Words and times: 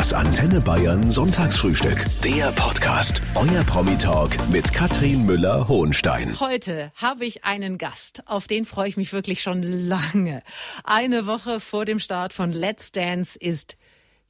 Das 0.00 0.14
Antenne 0.14 0.62
Bayern 0.62 1.10
Sonntagsfrühstück. 1.10 2.06
Der 2.24 2.52
Podcast. 2.52 3.20
Euer 3.34 3.62
Promi-Talk 3.64 4.30
mit 4.48 4.72
Katrin 4.72 5.26
Müller-Hohenstein. 5.26 6.40
Heute 6.40 6.90
habe 6.96 7.26
ich 7.26 7.44
einen 7.44 7.76
Gast, 7.76 8.22
auf 8.24 8.46
den 8.46 8.64
freue 8.64 8.88
ich 8.88 8.96
mich 8.96 9.12
wirklich 9.12 9.42
schon 9.42 9.62
lange. 9.62 10.42
Eine 10.84 11.26
Woche 11.26 11.60
vor 11.60 11.84
dem 11.84 11.98
Start 11.98 12.32
von 12.32 12.50
Let's 12.50 12.92
Dance 12.92 13.38
ist 13.38 13.76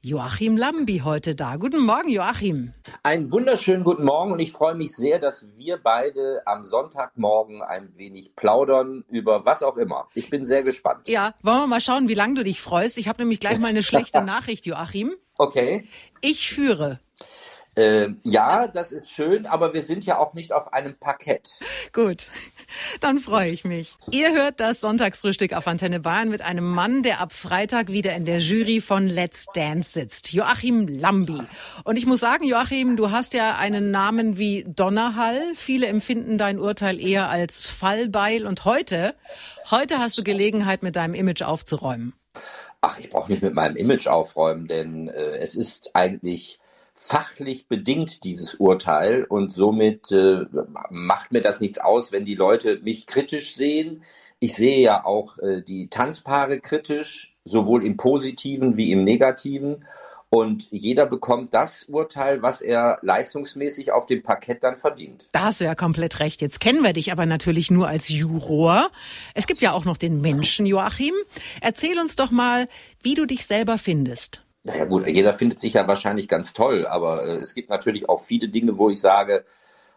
Joachim 0.03 0.57
Lambi 0.57 1.03
heute 1.05 1.35
da. 1.35 1.57
Guten 1.57 1.85
Morgen, 1.85 2.09
Joachim. 2.09 2.73
Einen 3.03 3.31
wunderschönen 3.31 3.85
guten 3.85 4.03
Morgen 4.03 4.33
und 4.33 4.39
ich 4.39 4.51
freue 4.51 4.75
mich 4.75 4.93
sehr, 4.93 5.19
dass 5.19 5.47
wir 5.59 5.77
beide 5.77 6.41
am 6.47 6.65
Sonntagmorgen 6.65 7.61
ein 7.61 7.91
wenig 7.99 8.35
plaudern 8.35 9.05
über 9.11 9.45
was 9.45 9.63
auch 9.63 9.77
immer. 9.77 10.09
Ich 10.15 10.31
bin 10.31 10.47
sehr 10.47 10.63
gespannt. 10.63 11.07
Ja, 11.07 11.35
wollen 11.43 11.59
wir 11.59 11.67
mal 11.67 11.83
schauen, 11.83 12.09
wie 12.09 12.15
lange 12.15 12.33
du 12.33 12.45
dich 12.45 12.63
freust. 12.63 12.97
Ich 12.97 13.09
habe 13.09 13.21
nämlich 13.21 13.41
gleich 13.41 13.59
mal 13.59 13.69
eine 13.69 13.83
schlechte 13.83 14.23
Nachricht, 14.23 14.65
Joachim. 14.65 15.13
Okay. 15.37 15.87
Ich 16.23 16.49
führe. 16.49 16.99
Äh, 17.77 18.09
ja, 18.25 18.67
das 18.67 18.91
ist 18.91 19.11
schön, 19.11 19.47
aber 19.47 19.73
wir 19.73 19.83
sind 19.83 20.05
ja 20.05 20.19
auch 20.19 20.35
nicht 20.35 20.53
auf 20.53 20.73
einem 20.73 20.97
Parkett. 20.97 21.61
Gut, 21.93 22.27
dann 23.01 23.19
freue 23.19 23.51
ich 23.51 23.65
mich. 23.65 23.97
Ihr 24.11 24.35
hört 24.35 24.59
das 24.59 24.81
Sonntagsfrühstück 24.81 25.53
auf 25.53 25.67
Antenne 25.67 26.01
Bayern 26.01 26.29
mit 26.29 26.43
einem 26.43 26.65
Mann, 26.65 27.03
der 27.03 27.21
ab 27.21 27.33
Freitag 27.33 27.89
wieder 27.89 28.15
in 28.15 28.25
der 28.25 28.39
Jury 28.39 28.81
von 28.81 29.07
Let's 29.07 29.47
Dance 29.55 29.93
sitzt. 29.93 30.33
Joachim 30.33 30.89
Lambi. 30.89 31.43
Und 31.85 31.97
ich 31.97 32.07
muss 32.07 32.21
sagen, 32.21 32.45
Joachim, 32.45 32.97
du 32.97 33.11
hast 33.11 33.35
ja 33.35 33.57
einen 33.57 33.91
Namen 33.91 34.37
wie 34.37 34.65
Donnerhall. 34.69 35.41
Viele 35.55 35.87
empfinden 35.87 36.39
dein 36.39 36.59
Urteil 36.59 37.01
eher 37.01 37.29
als 37.29 37.71
Fallbeil. 37.71 38.47
Und 38.47 38.65
heute, 38.65 39.15
heute 39.71 39.99
hast 39.99 40.19
du 40.19 40.25
Gelegenheit, 40.25 40.83
mit 40.83 40.97
deinem 40.97 41.15
Image 41.15 41.43
aufzuräumen. 41.43 42.15
Ach, 42.81 42.99
ich 42.99 43.11
brauche 43.11 43.31
nicht 43.31 43.43
mit 43.43 43.55
meinem 43.55 43.77
Image 43.77 44.07
aufräumen, 44.07 44.67
denn 44.67 45.09
äh, 45.09 45.39
es 45.39 45.55
ist 45.55 45.91
eigentlich 45.95 46.60
fachlich 47.01 47.67
bedingt, 47.67 48.25
dieses 48.25 48.55
Urteil. 48.55 49.25
Und 49.25 49.53
somit 49.53 50.13
äh, 50.13 50.45
macht 50.91 51.33
mir 51.33 51.41
das 51.41 51.61
nichts 51.61 51.79
aus, 51.79 52.13
wenn 52.13 52.25
die 52.25 52.35
Leute 52.35 52.79
mich 52.83 53.07
kritisch 53.07 53.55
sehen. 53.55 54.05
Ich 54.39 54.55
sehe 54.55 54.79
ja 54.79 55.05
auch 55.05 55.39
äh, 55.39 55.63
die 55.63 55.89
Tanzpaare 55.89 56.61
kritisch, 56.61 57.35
sowohl 57.45 57.85
im 57.85 57.97
positiven 57.97 58.77
wie 58.77 58.93
im 58.93 59.03
negativen. 59.03 59.85
Und 60.29 60.69
jeder 60.71 61.07
bekommt 61.07 61.55
das 61.55 61.85
Urteil, 61.85 62.41
was 62.41 62.61
er 62.61 62.99
leistungsmäßig 63.03 63.91
auf 63.91 64.07
dem 64.07 64.23
Parkett 64.23 64.63
dann 64.63 64.77
verdient. 64.77 65.27
Da 65.33 65.47
hast 65.47 65.61
du 65.61 65.65
ja 65.65 65.75
komplett 65.75 66.21
recht. 66.21 66.41
Jetzt 66.41 66.61
kennen 66.61 66.85
wir 66.85 66.93
dich 66.93 67.11
aber 67.11 67.27
natürlich 67.27 67.71
nur 67.71 67.89
als 67.89 68.09
Juror. 68.09 68.91
Es 69.35 69.49
gibt 69.49 69.61
ja 69.61 69.73
auch 69.73 69.85
noch 69.85 69.97
den 69.97 70.21
Menschen, 70.21 70.67
Joachim. 70.67 71.15
Erzähl 71.61 71.99
uns 71.99 72.15
doch 72.15 72.31
mal, 72.31 72.69
wie 73.03 73.17
du 73.17 73.27
dich 73.27 73.45
selber 73.45 73.77
findest. 73.77 74.43
Naja 74.63 74.85
gut, 74.85 75.07
jeder 75.07 75.33
findet 75.33 75.59
sich 75.59 75.73
ja 75.75 75.89
wahrscheinlich 75.89 76.29
ganz 76.29 76.53
toll, 76.53 76.87
aber 76.87 77.25
äh, 77.25 77.37
es 77.39 77.55
gibt 77.55 77.71
natürlich 77.71 78.09
auch 78.09 78.21
viele 78.21 78.49
Dinge, 78.49 78.77
wo 78.77 78.91
ich 78.91 79.01
sage, 79.01 79.45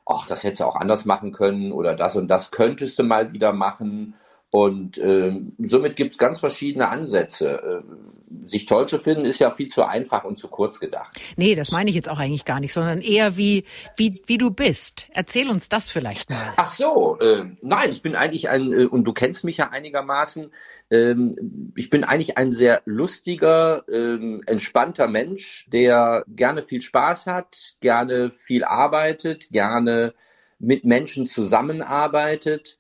ach, 0.05 0.27
das 0.27 0.43
hättest 0.43 0.61
du 0.61 0.65
auch 0.65 0.75
anders 0.77 1.05
machen 1.05 1.31
können 1.33 1.71
oder 1.73 1.95
das 1.95 2.15
und 2.15 2.27
das 2.29 2.51
könntest 2.51 2.97
du 2.99 3.03
mal 3.03 3.33
wieder 3.33 3.53
machen. 3.53 4.15
Und 4.53 4.99
äh, 4.99 5.41
somit 5.57 5.95
gibt 5.95 6.11
es 6.11 6.19
ganz 6.19 6.39
verschiedene 6.39 6.89
Ansätze. 6.89 7.83
Äh, 7.83 8.47
sich 8.47 8.67
toll 8.67 8.87
zu 8.87 8.99
finden, 8.99 9.25
ist 9.25 9.39
ja 9.39 9.49
viel 9.49 9.69
zu 9.69 9.83
einfach 9.83 10.25
und 10.25 10.37
zu 10.37 10.47
kurz 10.47 10.79
gedacht. 10.79 11.19
Nee, 11.37 11.55
das 11.55 11.71
meine 11.71 11.89
ich 11.89 11.95
jetzt 11.95 12.07
auch 12.07 12.19
eigentlich 12.19 12.45
gar 12.45 12.59
nicht, 12.59 12.71
sondern 12.71 13.01
eher 13.01 13.35
wie, 13.35 13.65
wie, 13.97 14.21
wie 14.27 14.37
du 14.37 14.51
bist. 14.51 15.07
Erzähl 15.11 15.49
uns 15.49 15.69
das 15.69 15.89
vielleicht 15.89 16.29
mal. 16.29 16.53
Ach 16.57 16.75
so, 16.75 17.17
äh, 17.19 17.45
nein, 17.63 17.93
ich 17.93 18.03
bin 18.03 18.15
eigentlich 18.15 18.47
ein, 18.47 18.71
äh, 18.71 18.85
und 18.85 19.05
du 19.05 19.13
kennst 19.13 19.43
mich 19.43 19.57
ja 19.57 19.71
einigermaßen, 19.71 20.51
ähm, 20.91 21.73
ich 21.75 21.89
bin 21.89 22.03
eigentlich 22.03 22.37
ein 22.37 22.51
sehr 22.51 22.83
lustiger, 22.85 23.83
ähm, 23.91 24.43
entspannter 24.45 25.07
Mensch, 25.07 25.67
der 25.73 26.25
gerne 26.27 26.61
viel 26.61 26.83
Spaß 26.83 27.25
hat, 27.25 27.73
gerne 27.81 28.29
viel 28.29 28.63
arbeitet, 28.63 29.49
gerne 29.49 30.13
mit 30.59 30.85
Menschen 30.85 31.25
zusammenarbeitet 31.25 32.77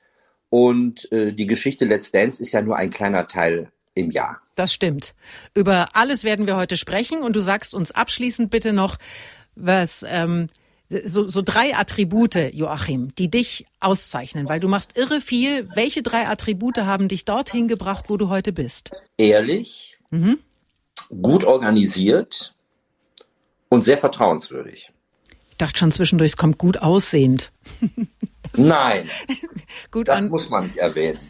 und 0.53 1.11
äh, 1.11 1.33
die 1.33 1.47
Geschichte 1.47 1.85
Let's 1.85 2.11
Dance 2.11 2.39
ist 2.39 2.51
ja 2.51 2.61
nur 2.61 2.77
ein 2.77 2.91
kleiner 2.91 3.27
Teil 3.27 3.71
im 3.95 4.11
Jahr. 4.11 4.39
Das 4.53 4.71
stimmt. 4.71 5.15
Über 5.55 5.95
alles 5.95 6.23
werden 6.23 6.45
wir 6.45 6.55
heute 6.55 6.77
sprechen 6.77 7.23
und 7.23 7.35
du 7.35 7.39
sagst 7.39 7.73
uns 7.73 7.89
abschließend 7.89 8.51
bitte 8.51 8.71
noch, 8.71 8.99
was 9.55 10.05
ähm, 10.07 10.49
so, 11.05 11.27
so 11.27 11.41
drei 11.41 11.75
Attribute, 11.75 12.53
Joachim, 12.53 13.15
die 13.15 13.31
dich 13.31 13.65
auszeichnen, 13.79 14.47
weil 14.47 14.59
du 14.59 14.67
machst 14.67 14.95
irre 14.95 15.21
viel. 15.21 15.67
Welche 15.73 16.03
drei 16.03 16.27
Attribute 16.27 16.77
haben 16.77 17.07
dich 17.07 17.25
dorthin 17.25 17.67
gebracht, 17.67 18.05
wo 18.09 18.17
du 18.17 18.29
heute 18.29 18.53
bist? 18.53 18.91
Ehrlich, 19.17 19.97
mhm. 20.11 20.37
gut 21.19 21.45
organisiert 21.45 22.53
und 23.69 23.83
sehr 23.83 23.97
vertrauenswürdig. 23.97 24.91
Ich 25.49 25.57
dachte 25.57 25.79
schon 25.79 25.91
zwischendurch, 25.91 26.33
es 26.33 26.37
kommt 26.37 26.59
gut 26.59 26.77
aussehend. 26.77 27.51
Nein, 28.55 29.09
gut 29.91 30.07
das 30.07 30.21
muss 30.21 30.49
man 30.49 30.67
nicht 30.67 30.77
erwähnen. 30.77 31.19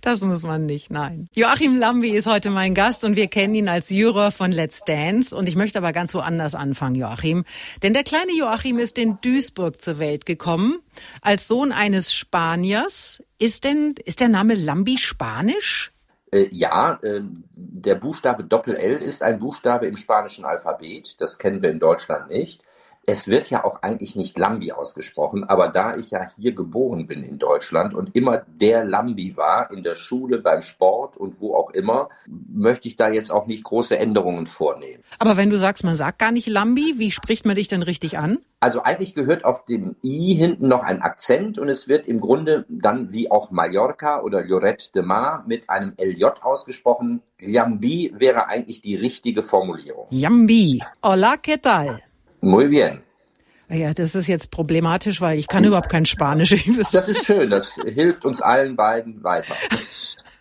Das 0.00 0.20
muss 0.22 0.42
man 0.42 0.66
nicht, 0.66 0.90
nein. 0.90 1.28
Joachim 1.34 1.76
Lambi 1.76 2.10
ist 2.10 2.26
heute 2.26 2.50
mein 2.50 2.74
Gast 2.74 3.04
und 3.04 3.16
wir 3.16 3.28
kennen 3.28 3.54
ihn 3.54 3.68
als 3.68 3.90
Juror 3.90 4.30
von 4.30 4.52
Let's 4.52 4.84
Dance. 4.84 5.36
Und 5.36 5.48
ich 5.48 5.56
möchte 5.56 5.78
aber 5.78 5.92
ganz 5.92 6.14
woanders 6.14 6.54
anfangen, 6.54 6.96
Joachim. 6.96 7.44
Denn 7.82 7.94
der 7.94 8.04
kleine 8.04 8.32
Joachim 8.36 8.78
ist 8.78 8.98
in 8.98 9.18
Duisburg 9.20 9.80
zur 9.80 9.98
Welt 9.98 10.26
gekommen. 10.26 10.80
Als 11.20 11.48
Sohn 11.48 11.72
eines 11.72 12.12
Spaniers. 12.12 13.22
Ist 13.38 13.64
denn, 13.64 13.94
ist 14.04 14.20
der 14.20 14.28
Name 14.28 14.54
Lambi 14.54 14.98
spanisch? 14.98 15.92
Äh, 16.32 16.48
ja, 16.50 16.98
äh, 17.02 17.20
der 17.54 17.96
Buchstabe 17.96 18.44
Doppel-L 18.44 18.96
ist 18.96 19.22
ein 19.22 19.38
Buchstabe 19.38 19.86
im 19.86 19.96
spanischen 19.96 20.44
Alphabet. 20.44 21.20
Das 21.20 21.38
kennen 21.38 21.62
wir 21.62 21.70
in 21.70 21.78
Deutschland 21.78 22.28
nicht. 22.28 22.62
Es 23.04 23.26
wird 23.26 23.50
ja 23.50 23.64
auch 23.64 23.82
eigentlich 23.82 24.14
nicht 24.14 24.38
Lambi 24.38 24.70
ausgesprochen, 24.70 25.42
aber 25.42 25.68
da 25.68 25.96
ich 25.96 26.12
ja 26.12 26.28
hier 26.36 26.54
geboren 26.54 27.08
bin 27.08 27.24
in 27.24 27.38
Deutschland 27.38 27.94
und 27.94 28.14
immer 28.14 28.44
der 28.46 28.84
Lambi 28.84 29.36
war, 29.36 29.72
in 29.72 29.82
der 29.82 29.96
Schule, 29.96 30.38
beim 30.38 30.62
Sport 30.62 31.16
und 31.16 31.40
wo 31.40 31.56
auch 31.56 31.70
immer, 31.70 32.10
möchte 32.28 32.86
ich 32.86 32.94
da 32.94 33.08
jetzt 33.08 33.32
auch 33.32 33.46
nicht 33.46 33.64
große 33.64 33.98
Änderungen 33.98 34.46
vornehmen. 34.46 35.02
Aber 35.18 35.36
wenn 35.36 35.50
du 35.50 35.58
sagst, 35.58 35.82
man 35.82 35.96
sagt 35.96 36.20
gar 36.20 36.30
nicht 36.30 36.46
Lambi, 36.46 36.94
wie 36.98 37.10
spricht 37.10 37.44
man 37.44 37.56
dich 37.56 37.66
denn 37.66 37.82
richtig 37.82 38.18
an? 38.18 38.38
Also 38.60 38.84
eigentlich 38.84 39.16
gehört 39.16 39.44
auf 39.44 39.64
dem 39.64 39.96
I 40.04 40.34
hinten 40.34 40.68
noch 40.68 40.84
ein 40.84 41.02
Akzent 41.02 41.58
und 41.58 41.68
es 41.68 41.88
wird 41.88 42.06
im 42.06 42.20
Grunde 42.20 42.64
dann 42.68 43.10
wie 43.10 43.28
auch 43.28 43.50
Mallorca 43.50 44.20
oder 44.20 44.44
Lloret 44.44 44.94
de 44.94 45.02
Mar 45.02 45.42
mit 45.48 45.68
einem 45.68 45.94
LJ 46.00 46.26
ausgesprochen. 46.42 47.22
Lambi 47.40 48.12
wäre 48.14 48.46
eigentlich 48.46 48.80
die 48.80 48.94
richtige 48.94 49.42
Formulierung. 49.42 50.06
Yambi. 50.10 50.80
Hola, 51.02 51.34
¿qué 51.42 51.60
tal? 51.60 52.00
Muy 52.42 52.68
bien. 52.68 53.00
Ja, 53.70 53.94
das 53.94 54.14
ist 54.14 54.26
jetzt 54.26 54.50
problematisch, 54.50 55.20
weil 55.22 55.38
ich 55.38 55.48
kann 55.48 55.64
überhaupt 55.64 55.88
kein 55.88 56.04
Spanisch. 56.04 56.54
Das 56.92 57.08
ist 57.08 57.24
schön, 57.24 57.48
das 57.48 57.74
hilft 57.86 58.26
uns 58.26 58.42
allen 58.42 58.76
beiden 58.76 59.24
weiter. 59.24 59.54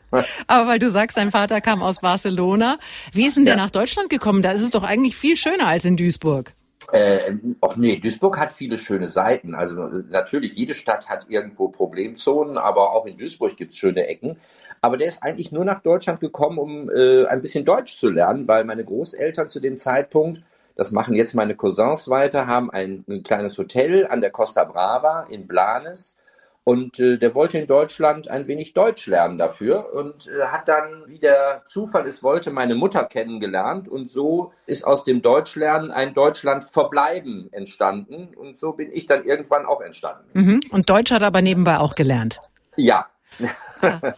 Aber 0.48 0.68
weil 0.68 0.80
du 0.80 0.90
sagst, 0.90 1.16
dein 1.16 1.32
Vater 1.32 1.62
kam 1.62 1.82
aus 1.82 2.02
Barcelona. 2.02 2.78
Wie 3.14 3.26
ist 3.26 3.38
denn 3.38 3.46
der 3.46 3.56
nach 3.56 3.72
Deutschland 3.72 4.10
gekommen? 4.10 4.42
Da 4.42 4.52
ist 4.52 4.62
es 4.62 4.72
doch 4.72 4.84
eigentlich 4.84 5.16
viel 5.16 5.38
schöner 5.38 5.68
als 5.68 5.86
in 5.86 5.96
Duisburg. 5.96 6.54
Äh, 6.92 7.36
ach 7.62 7.78
nee, 7.78 7.96
Duisburg 7.96 8.38
hat 8.38 8.52
viele 8.52 8.78
schöne 8.78 9.08
Seiten. 9.08 9.56
Also 9.56 9.76
natürlich, 10.10 10.54
jede 10.54 10.76
Stadt 10.76 11.08
hat 11.08 11.28
irgendwo 11.30 11.70
Problemzonen, 11.70 12.58
aber 12.58 12.94
auch 12.94 13.06
in 13.06 13.18
Duisburg 13.18 13.56
gibt 13.56 13.72
es 13.72 13.78
schöne 13.78 14.08
Ecken. 14.08 14.36
Aber 14.82 14.98
der 14.98 15.08
ist 15.08 15.24
eigentlich 15.24 15.54
nur 15.54 15.64
nach 15.64 15.80
Deutschland 15.80 16.20
gekommen, 16.20 16.58
um 16.58 16.90
äh, 16.90 17.26
ein 17.28 17.42
bisschen 17.42 17.64
Deutsch 17.64 17.98
zu 17.98 18.10
lernen, 18.10 18.50
weil 18.50 18.66
meine 18.66 18.84
Großeltern 18.84 19.48
zu 19.48 19.62
dem 19.62 19.78
Zeitpunkt 19.78 20.42
das 20.76 20.92
machen 20.92 21.14
jetzt 21.14 21.36
meine 21.36 21.56
Cousins 21.56 22.10
weiter, 22.10 22.48
haben 22.48 22.72
ein, 22.72 23.04
ein 23.08 23.24
kleines 23.24 23.58
Hotel 23.58 24.08
an 24.08 24.22
der 24.22 24.32
Costa 24.32 24.64
Brava 24.64 25.26
in 25.30 25.48
Blanes. 25.48 26.18
Und 26.64 27.00
äh, 27.00 27.18
der 27.18 27.34
wollte 27.34 27.58
in 27.58 27.66
Deutschland 27.66 28.28
ein 28.28 28.46
wenig 28.46 28.74
Deutsch 28.74 29.08
lernen 29.08 29.40
dafür 29.40 29.94
und 29.96 30.28
äh, 30.28 30.46
hat 30.46 30.68
dann, 30.68 31.04
wie 31.08 31.18
der 31.18 31.64
Zufall 31.66 32.06
es 32.06 32.22
wollte, 32.22 32.52
meine 32.52 32.76
Mutter 32.76 33.06
kennengelernt. 33.06 33.90
Und 33.90 34.12
so 34.12 34.54
ist 34.68 34.86
aus 34.86 35.04
dem 35.04 35.24
Deutschlernen 35.24 35.90
ein 35.90 36.14
Deutschland 36.14 36.64
verbleiben 36.64 37.50
entstanden. 37.52 38.36
Und 38.36 38.60
so 38.60 38.74
bin 38.74 38.92
ich 38.92 39.08
dann 39.08 39.24
irgendwann 39.24 39.66
auch 39.66 39.82
entstanden. 39.82 40.30
Mhm. 40.34 40.60
Und 40.70 40.88
Deutsch 40.88 41.12
hat 41.12 41.24
aber 41.24 41.42
nebenbei 41.42 41.80
auch 41.80 41.96
gelernt. 41.96 42.42
Ja, 42.76 43.08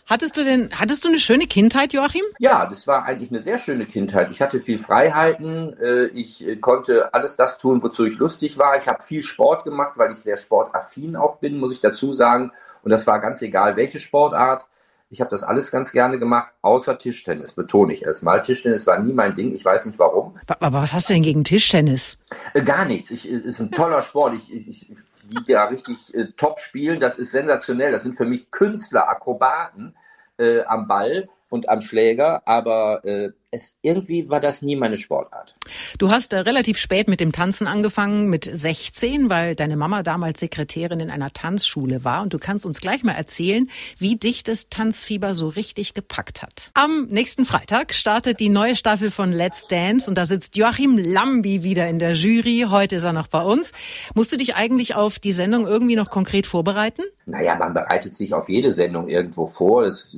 Hattest 0.06 0.38
du 0.38 0.44
denn, 0.44 0.70
hattest 0.78 1.04
du 1.04 1.10
eine 1.10 1.20
schöne 1.20 1.48
Kindheit, 1.48 1.94
Joachim? 1.94 2.24
Ja, 2.40 2.66
das 2.66 2.88
war 2.88 3.06
eigentlich 3.06 3.30
eine 3.30 3.42
sehr 3.42 3.58
schöne 3.58 3.86
Kindheit. 3.86 4.30
Ich 4.32 4.42
hatte 4.42 4.60
viel 4.62 4.80
Freiheiten. 4.80 5.78
Äh, 5.80 6.06
ich 6.08 6.46
äh, 6.46 6.56
konnte 6.58 7.14
alles 7.14 7.36
das 7.38 7.58
tun, 7.58 7.82
wozu 7.82 8.06
ich 8.06 8.18
lustig 8.18 8.58
war. 8.58 8.78
Ich 8.78 8.88
habe 8.88 9.02
viel 9.02 9.24
Sport 9.24 9.64
gemacht, 9.64 9.94
weil 9.96 10.12
ich 10.12 10.20
sehr 10.20 10.38
sportaffin 10.38 11.16
auch 11.16 11.38
bin, 11.38 11.60
muss 11.60 11.74
ich 11.74 11.82
dazu 11.82 12.14
sagen. 12.14 12.52
Und 12.84 12.92
das 12.92 13.08
war 13.08 13.20
ganz 13.20 13.42
egal, 13.42 13.78
welche 13.78 14.00
Sportart. 14.00 14.66
Ich 15.14 15.22
habe 15.22 15.30
das 15.30 15.44
alles 15.44 15.70
ganz 15.70 15.92
gerne 15.92 16.18
gemacht, 16.18 16.54
außer 16.64 16.98
Tischtennis, 16.98 17.52
betone 17.52 17.94
ich 17.94 18.04
erstmal. 18.04 18.42
Tischtennis 18.42 18.88
war 18.88 18.98
nie 18.98 19.14
mein 19.14 19.36
Ding, 19.36 19.54
ich 19.54 19.64
weiß 19.64 19.86
nicht 19.86 20.00
warum. 20.00 20.40
Aber 20.60 20.82
was 20.82 20.92
hast 20.94 21.08
du 21.08 21.14
denn 21.14 21.22
gegen 21.22 21.44
Tischtennis? 21.44 22.18
Äh, 22.56 22.64
gar 22.64 22.86
nichts. 22.86 23.12
Ich, 23.12 23.30
ist 23.30 23.60
ein 23.60 23.70
toller 23.70 24.02
Sport. 24.02 24.34
Ich, 24.34 24.52
ich, 24.52 24.92
die 25.24 25.54
da 25.54 25.66
richtig 25.66 26.14
äh, 26.14 26.28
top 26.38 26.60
spielen, 26.60 27.00
das 27.00 27.18
ist 27.18 27.32
sensationell. 27.32 27.92
Das 27.92 28.04
sind 28.04 28.18
für 28.18 28.26
mich 28.26 28.52
Künstler, 28.52 29.10
Akrobaten 29.10 29.96
äh, 30.38 30.62
am 30.64 30.88
Ball 30.88 31.30
und 31.50 31.70
am 31.70 31.82
Schläger. 31.82 32.48
Aber 32.48 33.04
äh, 33.06 33.32
es 33.54 33.76
irgendwie 33.82 34.30
war 34.30 34.40
das 34.40 34.62
nie 34.62 34.76
meine 34.76 34.98
Sportart. 34.98 35.56
Du 36.00 36.10
hast 36.10 36.34
äh, 36.34 36.38
relativ 36.38 36.78
spät 36.78 37.08
mit 37.08 37.20
dem 37.20 37.32
Tanzen 37.32 37.68
angefangen, 37.68 38.30
mit 38.30 38.50
16, 38.52 39.30
weil 39.30 39.56
deine 39.56 39.78
Mama 39.78 40.02
damals 40.02 40.40
Sekretärin 40.40 41.00
in 41.00 41.12
einer 41.12 41.32
Tanzschule 41.32 42.04
war. 42.04 42.24
Und 42.24 42.34
du 42.34 42.40
kannst 42.40 42.66
uns 42.66 42.82
gleich 42.82 43.04
mal 43.04 43.14
erzählen, 43.14 43.70
wie 44.00 44.16
dich 44.16 44.44
das 44.44 44.70
Tanzfieber 44.70 45.34
so 45.36 45.48
richtig 45.48 45.94
gepackt 45.94 46.42
hat. 46.42 46.72
Am 46.74 47.06
nächsten 47.10 47.46
Freitag 47.46 47.94
startet 47.94 48.40
die 48.40 48.50
neue 48.50 48.76
Staffel 48.76 49.12
von 49.12 49.32
Let's 49.32 49.68
Dance 49.68 50.10
und 50.10 50.18
da 50.18 50.26
sitzt 50.26 50.58
Joachim 50.58 50.98
Lambi 50.98 51.64
wieder 51.64 51.88
in 51.88 52.00
der 52.00 52.14
Jury. 52.14 52.66
Heute 52.70 52.96
ist 52.96 53.04
er 53.04 53.14
noch 53.14 53.28
bei 53.28 53.42
uns. 53.42 53.72
Musst 54.16 54.32
du 54.32 54.38
dich 54.38 54.56
eigentlich 54.56 54.96
auf 54.96 55.20
die 55.20 55.32
Sendung 55.32 55.68
irgendwie 55.68 55.96
noch 55.96 56.10
konkret 56.10 56.48
vorbereiten? 56.48 57.04
Naja, 57.26 57.56
man 57.56 57.74
bereitet 57.74 58.18
sich 58.18 58.34
auf 58.34 58.50
jede 58.50 58.72
Sendung 58.72 59.08
irgendwo 59.08 59.48
vor. 59.48 59.84
Es, 59.84 60.18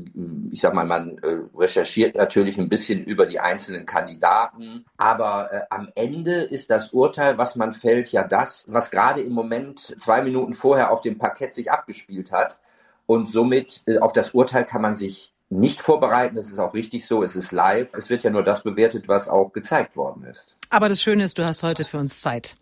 ich 0.52 0.60
sag 0.60 0.74
mal, 0.74 0.86
man 0.86 1.20
äh, 1.20 1.42
recherchiert 1.56 2.16
natürlich 2.16 2.58
ein 2.58 2.68
bisschen 2.68 3.04
über 3.04 3.25
die 3.26 3.40
einzelnen 3.40 3.86
Kandidaten. 3.86 4.86
Aber 4.98 5.52
äh, 5.52 5.62
am 5.70 5.90
Ende 5.96 6.44
ist 6.44 6.70
das 6.70 6.92
Urteil, 6.94 7.38
was 7.38 7.56
man 7.56 7.74
fällt, 7.74 8.12
ja 8.12 8.24
das, 8.24 8.66
was 8.70 8.92
gerade 8.92 9.22
im 9.22 9.34
Moment 9.34 9.80
zwei 10.00 10.22
Minuten 10.22 10.54
vorher 10.54 10.92
auf 10.92 11.02
dem 11.02 11.18
Parkett 11.18 11.54
sich 11.54 11.72
abgespielt 11.72 12.32
hat. 12.32 12.60
Und 13.06 13.30
somit 13.30 13.84
äh, 13.86 14.00
auf 14.00 14.14
das 14.14 14.32
Urteil 14.32 14.66
kann 14.66 14.82
man 14.82 14.96
sich 14.96 15.35
nicht 15.50 15.82
vorbereiten. 15.82 16.36
Das 16.36 16.50
ist 16.50 16.60
auch 16.60 16.74
richtig 16.74 17.06
so. 17.06 17.22
Es 17.22 17.36
ist 17.36 17.52
live. 17.52 17.94
Es 17.94 18.10
wird 18.10 18.24
ja 18.24 18.30
nur 18.30 18.44
das 18.44 18.64
bewertet, 18.64 19.08
was 19.08 19.28
auch 19.28 19.54
gezeigt 19.54 19.96
worden 19.96 20.24
ist. 20.26 20.56
Aber 20.72 20.90
das 20.90 21.02
Schöne 21.02 21.24
ist, 21.24 21.38
du 21.38 21.46
hast 21.46 21.62
heute 21.62 21.86
für 21.86 22.00
uns 22.00 22.20
Zeit. 22.20 22.56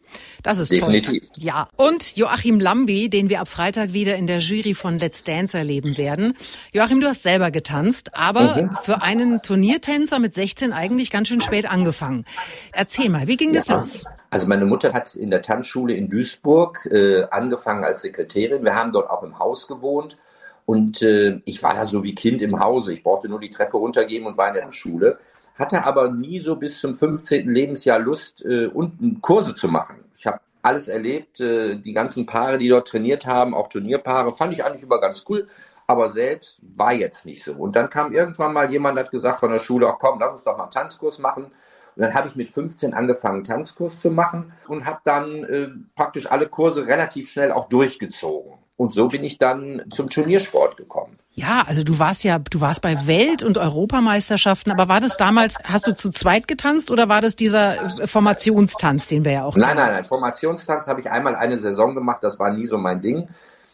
Das 0.44 0.59
ist 0.59 0.71
Definitiv. 0.71 1.21
toll. 1.21 1.30
Ja. 1.38 1.69
Und 1.77 2.18
Joachim 2.18 2.59
Lambi, 2.59 3.09
den 3.09 3.30
wir 3.30 3.39
ab 3.39 3.47
Freitag 3.47 3.94
wieder 3.94 4.15
in 4.15 4.27
der 4.27 4.39
Jury 4.39 4.74
von 4.74 5.00
Let's 5.00 5.24
Dance 5.24 5.57
erleben 5.57 5.97
werden. 5.97 6.35
Joachim, 6.74 7.00
du 7.00 7.07
hast 7.07 7.24
selber 7.24 7.50
getanzt, 7.50 8.13
aber 8.13 8.62
mhm. 8.62 8.75
für 8.83 9.01
einen 9.01 9.41
Turniertänzer 9.41 10.19
mit 10.19 10.33
16 10.33 10.74
eigentlich 10.74 11.09
ganz 11.09 11.30
schön 11.30 11.41
spät 11.41 11.69
angefangen. 11.69 12.25
Erzähl 12.74 13.09
mal, 13.09 13.27
wie 13.27 13.38
ging 13.38 13.53
ja. 13.53 13.62
das 13.62 13.69
los? 13.69 14.06
Also 14.30 14.47
meine 14.47 14.65
Mutter 14.65 14.94
hat 14.94 15.15
in 15.15 15.31
der 15.31 15.41
Tanzschule 15.41 15.94
in 15.94 16.09
Duisburg 16.09 16.88
äh, 16.91 17.24
angefangen 17.31 17.83
als 17.83 18.01
Sekretärin. 18.01 18.63
Wir 18.63 18.75
haben 18.75 18.91
dort 18.91 19.09
auch 19.09 19.24
im 19.24 19.39
Haus 19.39 19.68
gewohnt. 19.68 20.18
Und 20.65 21.01
äh, 21.01 21.42
ich 21.45 21.62
war 21.62 21.74
da 21.74 21.86
so 21.86 22.04
wie 22.04 22.15
Kind 22.15 22.42
im 22.42 22.60
Hause. 22.60 22.94
Ich 22.94 23.04
brauchte 23.04 23.30
nur 23.30 23.39
die 23.39 23.50
Treppe 23.50 23.77
runtergehen 23.77 24.25
und 24.25 24.38
war 24.38 24.50
in 24.50 24.54
der 24.56 24.71
Schule. 24.71 25.18
Hatte 25.56 25.83
aber 25.83 26.10
nie 26.10 26.39
so 26.39 26.56
bis 26.56 26.80
zum 26.80 26.95
15. 26.95 27.50
Lebensjahr 27.50 28.00
Lust, 28.00 28.44
äh, 28.45 28.68
unten 28.68 29.21
Kurse 29.21 29.54
zu 29.54 29.68
machen. 29.68 30.04
Ich 30.15 30.25
habe 30.25 30.39
alles 30.62 30.88
erlebt, 30.88 31.39
äh, 31.42 31.75
die 31.75 31.94
ganzen 31.94 32.25
Paare, 32.25 32.57
die 32.57 32.69
dort 32.69 32.88
trainiert 32.88 33.25
haben, 33.25 33.54
auch 33.54 33.68
Turnierpaare, 33.68 34.31
fand 34.31 34.54
ich 34.54 34.63
eigentlich 34.63 34.83
immer 34.83 35.00
ganz 35.00 35.25
cool. 35.30 35.48
Aber 35.86 36.07
selbst 36.07 36.60
war 36.75 36.94
jetzt 36.94 37.25
nicht 37.25 37.44
so. 37.44 37.54
Und 37.54 37.75
dann 37.75 37.89
kam 37.89 38.13
irgendwann 38.13 38.54
mal 38.54 38.71
jemand, 38.71 38.98
hat 38.98 39.12
gesagt 39.12 39.42
von 39.42 39.51
der 39.51 39.59
Schule, 39.59 39.88
ach 39.89 39.98
komm, 40.00 40.19
lass 40.19 40.31
uns 40.31 40.44
doch 40.45 40.57
mal 40.57 40.63
einen 40.63 40.71
Tanzkurs 40.71 41.19
machen. 41.19 41.51
Und 41.95 42.01
dann 42.01 42.13
habe 42.13 42.27
ich 42.27 42.36
mit 42.36 42.48
15 42.48 42.94
angefangen, 42.94 43.44
Tanzkurs 43.44 44.00
zu 44.00 44.09
machen 44.09 44.54
und 44.68 44.86
habe 44.86 45.01
dann 45.04 45.44
äh, 45.44 45.68
praktisch 45.95 46.31
alle 46.31 46.48
Kurse 46.48 46.88
relativ 46.88 47.30
schnell 47.30 47.51
auch 47.51 47.68
durchgezogen. 47.68 48.62
Und 48.75 48.93
so 48.93 49.07
bin 49.07 49.23
ich 49.23 49.37
dann 49.37 49.83
zum 49.91 50.09
Turniersport 50.09 50.77
gekommen. 50.77 51.19
Ja, 51.35 51.63
also 51.67 51.83
du 51.83 51.99
warst 51.99 52.23
ja, 52.23 52.39
du 52.39 52.61
warst 52.61 52.81
bei 52.81 53.07
Welt- 53.07 53.43
und 53.43 53.57
Europameisterschaften, 53.57 54.71
aber 54.71 54.87
war 54.87 54.99
das 54.99 55.17
damals, 55.17 55.57
hast 55.63 55.87
du 55.87 55.95
zu 55.95 56.11
zweit 56.11 56.47
getanzt 56.47 56.91
oder 56.91 57.09
war 57.09 57.21
das 57.21 57.35
dieser 57.35 58.07
Formationstanz, 58.07 59.07
den 59.07 59.25
wir 59.25 59.31
ja 59.31 59.43
auch 59.43 59.55
Nein, 59.55 59.77
nein, 59.77 59.93
nein, 59.93 60.05
Formationstanz 60.05 60.87
habe 60.87 61.01
ich 61.01 61.09
einmal 61.09 61.35
eine 61.35 61.57
Saison 61.57 61.95
gemacht, 61.95 62.23
das 62.23 62.39
war 62.39 62.51
nie 62.51 62.65
so 62.65 62.77
mein 62.77 63.01
Ding. 63.01 63.29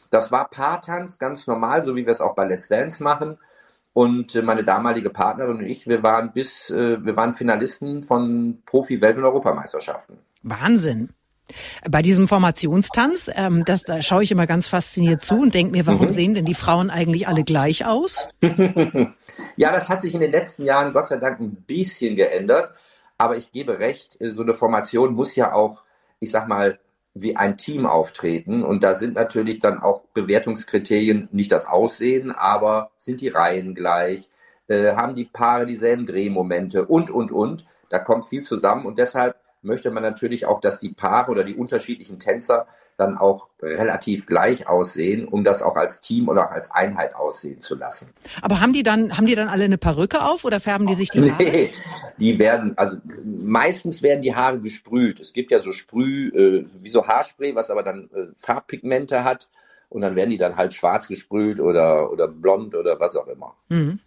Das 0.09 0.31
war 0.31 0.49
Paartanz, 0.49 1.19
ganz 1.19 1.47
normal, 1.47 1.83
so 1.83 1.95
wie 1.95 2.05
wir 2.05 2.11
es 2.11 2.21
auch 2.21 2.33
bei 2.33 2.45
Let's 2.45 2.67
Dance 2.67 3.03
machen. 3.03 3.37
Und 3.93 4.35
äh, 4.35 4.41
meine 4.41 4.63
damalige 4.63 5.09
Partnerin 5.09 5.57
und 5.57 5.65
ich, 5.65 5.87
wir 5.87 6.03
waren 6.03 6.31
bis, 6.31 6.69
äh, 6.69 7.03
wir 7.03 7.15
waren 7.15 7.33
Finalisten 7.33 8.03
von 8.03 8.61
Profi-Welt- 8.65 9.17
und 9.17 9.25
Europameisterschaften. 9.25 10.19
Wahnsinn. 10.43 11.09
Bei 11.89 12.01
diesem 12.01 12.27
Formationstanz, 12.27 13.29
ähm, 13.33 13.65
das 13.65 13.83
da 13.83 14.01
schaue 14.01 14.23
ich 14.23 14.31
immer 14.31 14.47
ganz 14.47 14.67
fasziniert 14.67 15.21
zu 15.21 15.41
und 15.41 15.53
denke 15.53 15.71
mir, 15.71 15.85
warum 15.85 16.07
mhm. 16.07 16.11
sehen 16.11 16.33
denn 16.35 16.45
die 16.45 16.55
Frauen 16.55 16.89
eigentlich 16.89 17.27
alle 17.27 17.43
gleich 17.43 17.85
aus? 17.85 18.29
ja, 19.55 19.71
das 19.71 19.89
hat 19.89 20.01
sich 20.01 20.13
in 20.13 20.21
den 20.21 20.31
letzten 20.31 20.65
Jahren 20.65 20.93
Gott 20.93 21.07
sei 21.07 21.17
Dank 21.17 21.39
ein 21.39 21.55
bisschen 21.67 22.15
geändert. 22.15 22.71
Aber 23.17 23.35
ich 23.35 23.51
gebe 23.51 23.79
recht, 23.79 24.17
so 24.21 24.41
eine 24.41 24.53
Formation 24.53 25.13
muss 25.13 25.35
ja 25.35 25.51
auch, 25.53 25.81
ich 26.19 26.31
sag 26.31 26.47
mal, 26.47 26.79
wie 27.13 27.35
ein 27.35 27.57
Team 27.57 27.85
auftreten. 27.85 28.63
Und 28.63 28.83
da 28.83 28.93
sind 28.93 29.15
natürlich 29.15 29.59
dann 29.59 29.79
auch 29.79 30.03
Bewertungskriterien 30.13 31.27
nicht 31.31 31.51
das 31.51 31.67
Aussehen, 31.67 32.31
aber 32.31 32.91
sind 32.97 33.21
die 33.21 33.27
Reihen 33.27 33.75
gleich, 33.75 34.29
äh, 34.67 34.93
haben 34.95 35.15
die 35.15 35.25
Paare 35.25 35.65
dieselben 35.65 36.05
Drehmomente 36.05 36.85
und, 36.85 37.09
und, 37.09 37.31
und. 37.31 37.65
Da 37.89 37.99
kommt 37.99 38.25
viel 38.25 38.43
zusammen 38.43 38.85
und 38.85 38.97
deshalb 38.99 39.35
möchte 39.61 39.91
man 39.91 40.03
natürlich 40.03 40.45
auch, 40.45 40.61
dass 40.61 40.79
die 40.79 40.89
Paare 40.89 41.31
oder 41.31 41.43
die 41.43 41.55
unterschiedlichen 41.55 42.19
Tänzer 42.19 42.67
dann 42.97 43.17
auch 43.17 43.47
relativ 43.61 44.25
gleich 44.25 44.67
aussehen, 44.67 45.27
um 45.27 45.43
das 45.43 45.61
auch 45.61 45.75
als 45.75 46.01
Team 46.01 46.27
oder 46.27 46.47
auch 46.47 46.51
als 46.51 46.69
Einheit 46.71 47.15
aussehen 47.15 47.61
zu 47.61 47.75
lassen. 47.75 48.13
Aber 48.41 48.59
haben 48.59 48.73
die 48.73 48.83
dann, 48.83 49.17
haben 49.17 49.25
die 49.25 49.35
dann 49.35 49.47
alle 49.47 49.63
eine 49.63 49.77
Perücke 49.77 50.21
auf 50.21 50.43
oder 50.43 50.59
färben 50.59 50.85
die 50.85 50.95
sich 50.95 51.09
die 51.09 51.31
Haare? 51.31 51.43
Nee, 51.43 51.73
die 52.17 52.39
werden, 52.39 52.77
also 52.77 52.97
meistens 53.23 54.01
werden 54.01 54.21
die 54.21 54.35
Haare 54.35 54.59
gesprüht. 54.59 55.19
Es 55.19 55.31
gibt 55.31 55.51
ja 55.51 55.59
so 55.59 55.71
Sprüh, 55.71 56.27
äh, 56.29 56.65
wie 56.81 56.89
so 56.89 57.07
Haarspray, 57.07 57.55
was 57.55 57.69
aber 57.69 57.83
dann 57.83 58.09
äh, 58.13 58.27
Farbpigmente 58.35 59.23
hat 59.23 59.49
und 59.87 60.01
dann 60.01 60.15
werden 60.15 60.29
die 60.29 60.37
dann 60.37 60.57
halt 60.57 60.73
schwarz 60.73 61.07
gesprüht 61.07 61.59
oder, 61.59 62.11
oder 62.11 62.27
blond 62.27 62.75
oder 62.75 62.99
was 62.99 63.15
auch 63.15 63.27
immer. 63.27 63.55
Mhm. 63.69 63.99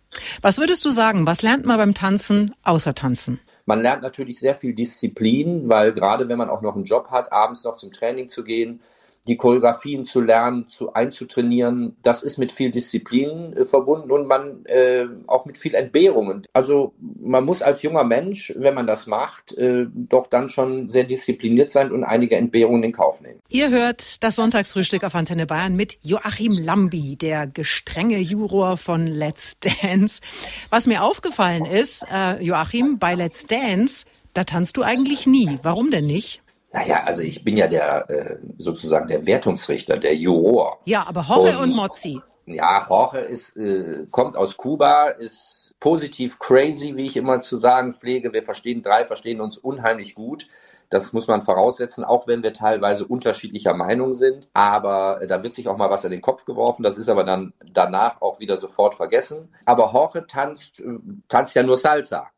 Was 0.42 0.58
würdest 0.58 0.84
du 0.84 0.90
sagen, 0.90 1.26
was 1.26 1.42
lernt 1.42 1.64
man 1.64 1.78
beim 1.78 1.94
Tanzen 1.94 2.54
außer 2.64 2.94
Tanzen? 2.94 3.40
Man 3.64 3.80
lernt 3.80 4.02
natürlich 4.02 4.40
sehr 4.40 4.54
viel 4.56 4.74
Disziplin, 4.74 5.68
weil 5.68 5.92
gerade 5.92 6.28
wenn 6.28 6.38
man 6.38 6.50
auch 6.50 6.62
noch 6.62 6.74
einen 6.74 6.84
Job 6.84 7.08
hat, 7.10 7.32
abends 7.32 7.64
noch 7.64 7.76
zum 7.76 7.92
Training 7.92 8.28
zu 8.28 8.44
gehen, 8.44 8.80
die 9.28 9.36
Choreografien 9.36 10.04
zu 10.04 10.20
lernen, 10.20 10.68
zu 10.68 10.94
einzutrainieren, 10.94 11.96
das 12.02 12.22
ist 12.22 12.38
mit 12.38 12.50
viel 12.50 12.70
Disziplin 12.70 13.52
äh, 13.52 13.64
verbunden 13.64 14.10
und 14.10 14.26
man 14.26 14.64
äh, 14.66 15.06
auch 15.28 15.44
mit 15.44 15.58
viel 15.58 15.74
Entbehrungen. 15.74 16.46
Also 16.52 16.94
man 16.98 17.44
muss 17.44 17.62
als 17.62 17.82
junger 17.82 18.04
Mensch, 18.04 18.52
wenn 18.56 18.74
man 18.74 18.86
das 18.86 19.06
macht, 19.06 19.56
äh, 19.56 19.86
doch 19.94 20.26
dann 20.26 20.48
schon 20.48 20.88
sehr 20.88 21.04
diszipliniert 21.04 21.70
sein 21.70 21.92
und 21.92 22.02
einige 22.02 22.36
Entbehrungen 22.36 22.82
in 22.82 22.92
Kauf 22.92 23.20
nehmen. 23.20 23.40
Ihr 23.48 23.70
hört 23.70 24.22
das 24.24 24.36
Sonntagsfrühstück 24.36 25.04
auf 25.04 25.14
Antenne 25.14 25.46
Bayern 25.46 25.76
mit 25.76 25.98
Joachim 26.02 26.52
Lambi, 26.52 27.16
der 27.16 27.46
gestrenge 27.46 28.18
Juror 28.18 28.76
von 28.76 29.06
Let's 29.06 29.58
Dance. 29.60 30.20
Was 30.68 30.88
mir 30.88 31.04
aufgefallen 31.04 31.64
ist, 31.64 32.04
äh, 32.12 32.42
Joachim, 32.42 32.98
bei 32.98 33.14
Let's 33.14 33.46
Dance, 33.46 34.06
da 34.34 34.44
tanzt 34.44 34.76
du 34.76 34.82
eigentlich 34.82 35.26
nie. 35.26 35.58
Warum 35.62 35.90
denn 35.90 36.06
nicht? 36.06 36.41
Naja, 36.72 37.02
also 37.04 37.22
ich 37.22 37.44
bin 37.44 37.56
ja 37.56 37.68
der 37.68 38.08
äh, 38.08 38.38
sozusagen 38.58 39.06
der 39.06 39.26
Wertungsrichter, 39.26 39.98
der 39.98 40.16
Juror. 40.16 40.80
Ja, 40.86 41.06
aber 41.06 41.24
Jorge 41.28 41.58
und, 41.58 41.70
und 41.70 41.76
Mozzi. 41.76 42.20
Ja, 42.46 42.86
Jorge 42.88 43.18
ist, 43.18 43.56
äh, 43.56 44.06
kommt 44.10 44.36
aus 44.36 44.56
Kuba, 44.56 45.08
ist 45.08 45.74
positiv 45.78 46.38
crazy, 46.38 46.96
wie 46.96 47.06
ich 47.06 47.16
immer 47.16 47.42
zu 47.42 47.56
sagen 47.56 47.92
pflege. 47.92 48.32
Wir 48.32 48.42
verstehen 48.42 48.82
drei, 48.82 49.04
verstehen 49.04 49.40
uns 49.40 49.58
unheimlich 49.58 50.14
gut. 50.14 50.48
Das 50.88 51.12
muss 51.12 51.26
man 51.26 51.42
voraussetzen, 51.42 52.04
auch 52.04 52.26
wenn 52.26 52.42
wir 52.42 52.52
teilweise 52.52 53.06
unterschiedlicher 53.06 53.74
Meinung 53.74 54.12
sind. 54.14 54.48
Aber 54.52 55.22
äh, 55.22 55.26
da 55.26 55.42
wird 55.42 55.54
sich 55.54 55.68
auch 55.68 55.76
mal 55.76 55.90
was 55.90 56.04
in 56.04 56.10
den 56.10 56.20
Kopf 56.20 56.44
geworfen. 56.44 56.82
Das 56.82 56.98
ist 56.98 57.08
aber 57.08 57.24
dann 57.24 57.52
danach 57.72 58.20
auch 58.20 58.40
wieder 58.40 58.56
sofort 58.56 58.94
vergessen. 58.94 59.48
Aber 59.64 59.92
Jorge 59.92 60.26
tanzt, 60.26 60.80
äh, 60.80 60.98
tanzt 61.28 61.54
ja 61.54 61.62
nur 61.62 61.76
Salsa. 61.76 62.28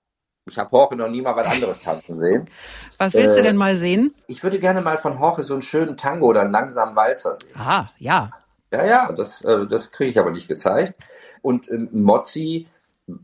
Ich 0.46 0.58
habe 0.58 0.68
Jorge 0.72 0.96
noch 0.96 1.08
nie 1.08 1.22
mal 1.22 1.34
was 1.34 1.48
anderes 1.48 1.80
tanzen 1.80 2.18
sehen. 2.18 2.50
Was 2.98 3.14
willst 3.14 3.34
äh, 3.34 3.36
du 3.38 3.42
denn 3.44 3.56
mal 3.56 3.74
sehen? 3.74 4.14
Ich 4.26 4.42
würde 4.42 4.58
gerne 4.58 4.82
mal 4.82 4.98
von 4.98 5.18
Jorge 5.18 5.42
so 5.42 5.54
einen 5.54 5.62
schönen 5.62 5.96
Tango 5.96 6.26
oder 6.26 6.42
einen 6.42 6.52
langsamen 6.52 6.94
Walzer 6.94 7.36
sehen. 7.36 7.56
Ah, 7.56 7.90
ja. 7.98 8.30
Ja, 8.70 8.84
ja, 8.84 9.12
das, 9.12 9.42
äh, 9.42 9.66
das 9.66 9.90
kriege 9.90 10.10
ich 10.10 10.18
aber 10.18 10.30
nicht 10.30 10.46
gezeigt. 10.46 10.94
Und 11.42 11.70
ähm, 11.70 11.88
Mozzi 11.92 12.66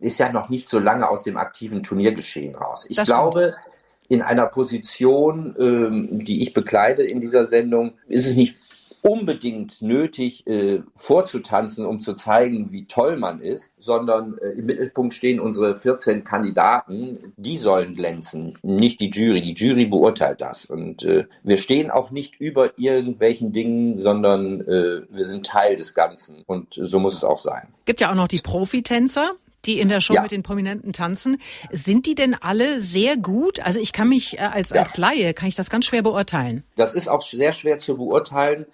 ist 0.01 0.19
ja 0.19 0.33
noch 0.33 0.49
nicht 0.49 0.69
so 0.69 0.79
lange 0.79 1.09
aus 1.09 1.23
dem 1.23 1.37
aktiven 1.37 1.83
Turniergeschehen 1.83 2.55
raus. 2.55 2.87
Ich 2.89 2.97
das 2.97 3.09
glaube, 3.09 3.55
stimmt. 3.59 3.77
in 4.09 4.23
einer 4.23 4.47
Position, 4.47 5.55
ähm, 5.59 6.25
die 6.25 6.43
ich 6.43 6.55
bekleide 6.55 7.03
in 7.03 7.21
dieser 7.21 7.45
Sendung, 7.47 7.95
ist 8.09 8.27
es 8.27 8.35
nicht 8.35 8.57
unbedingt 9.03 9.83
nötig, 9.83 10.47
äh, 10.47 10.83
vorzutanzen, 10.95 11.87
um 11.87 12.01
zu 12.01 12.15
zeigen, 12.15 12.73
wie 12.73 12.87
toll 12.87 13.17
man 13.17 13.41
ist, 13.41 13.73
sondern 13.79 14.39
äh, 14.39 14.51
im 14.51 14.67
Mittelpunkt 14.67 15.15
stehen 15.15 15.41
unsere 15.41 15.75
14 15.75 16.25
Kandidaten. 16.25 17.33
Die 17.37 17.57
sollen 17.57 17.95
glänzen, 17.95 18.59
nicht 18.63 19.01
die 19.01 19.11
Jury. 19.11 19.41
Die 19.41 19.55
Jury 19.55 19.87
beurteilt 19.87 20.41
das. 20.41 20.67
Und 20.67 21.05
äh, 21.05 21.27
wir 21.43 21.57
stehen 21.57 21.91
auch 21.91 22.11
nicht 22.11 22.41
über 22.41 22.79
irgendwelchen 22.79 23.53
Dingen, 23.53 24.03
sondern 24.03 24.61
äh, 24.63 25.03
wir 25.09 25.25
sind 25.25 25.47
Teil 25.47 25.77
des 25.77 25.95
Ganzen. 25.95 26.43
Und 26.47 26.75
so 26.75 27.01
muss 27.01 27.15
es 27.15 27.25
auch 27.25 27.39
sein. 27.39 27.69
Gibt 27.85 28.01
ja 28.01 28.11
auch 28.11 28.17
noch 28.17 28.29
die 28.29 28.41
Profitänzer 28.41 29.33
die 29.67 29.79
in 29.79 29.91
der 29.91 30.01
Show 30.01 30.15
ja. 30.15 30.23
mit 30.23 30.31
den 30.31 30.43
Prominenten 30.43 30.95
tanzen. 30.95 31.37
Sind 31.71 32.07
die 32.07 32.15
denn 32.15 32.35
alle 32.35 32.81
sehr 32.81 33.17
gut? 33.17 33.61
Also 33.61 33.79
ich 33.79 33.93
kann 33.93 34.09
mich 34.09 34.39
äh, 34.39 34.43
als, 34.43 34.71
ja. 34.71 34.81
als 34.81 34.97
Laie, 34.97 35.35
kann 35.35 35.49
ich 35.49 35.55
das 35.55 35.71
ganz 35.71 35.85
schwer 35.85 36.03
beurteilen. 36.03 36.65
Das 36.77 36.95
ist 36.95 37.09
auch 37.09 37.23
sehr 37.23 37.53
schwer 37.53 37.79
zu 37.79 37.97
beurteilen 37.97 38.65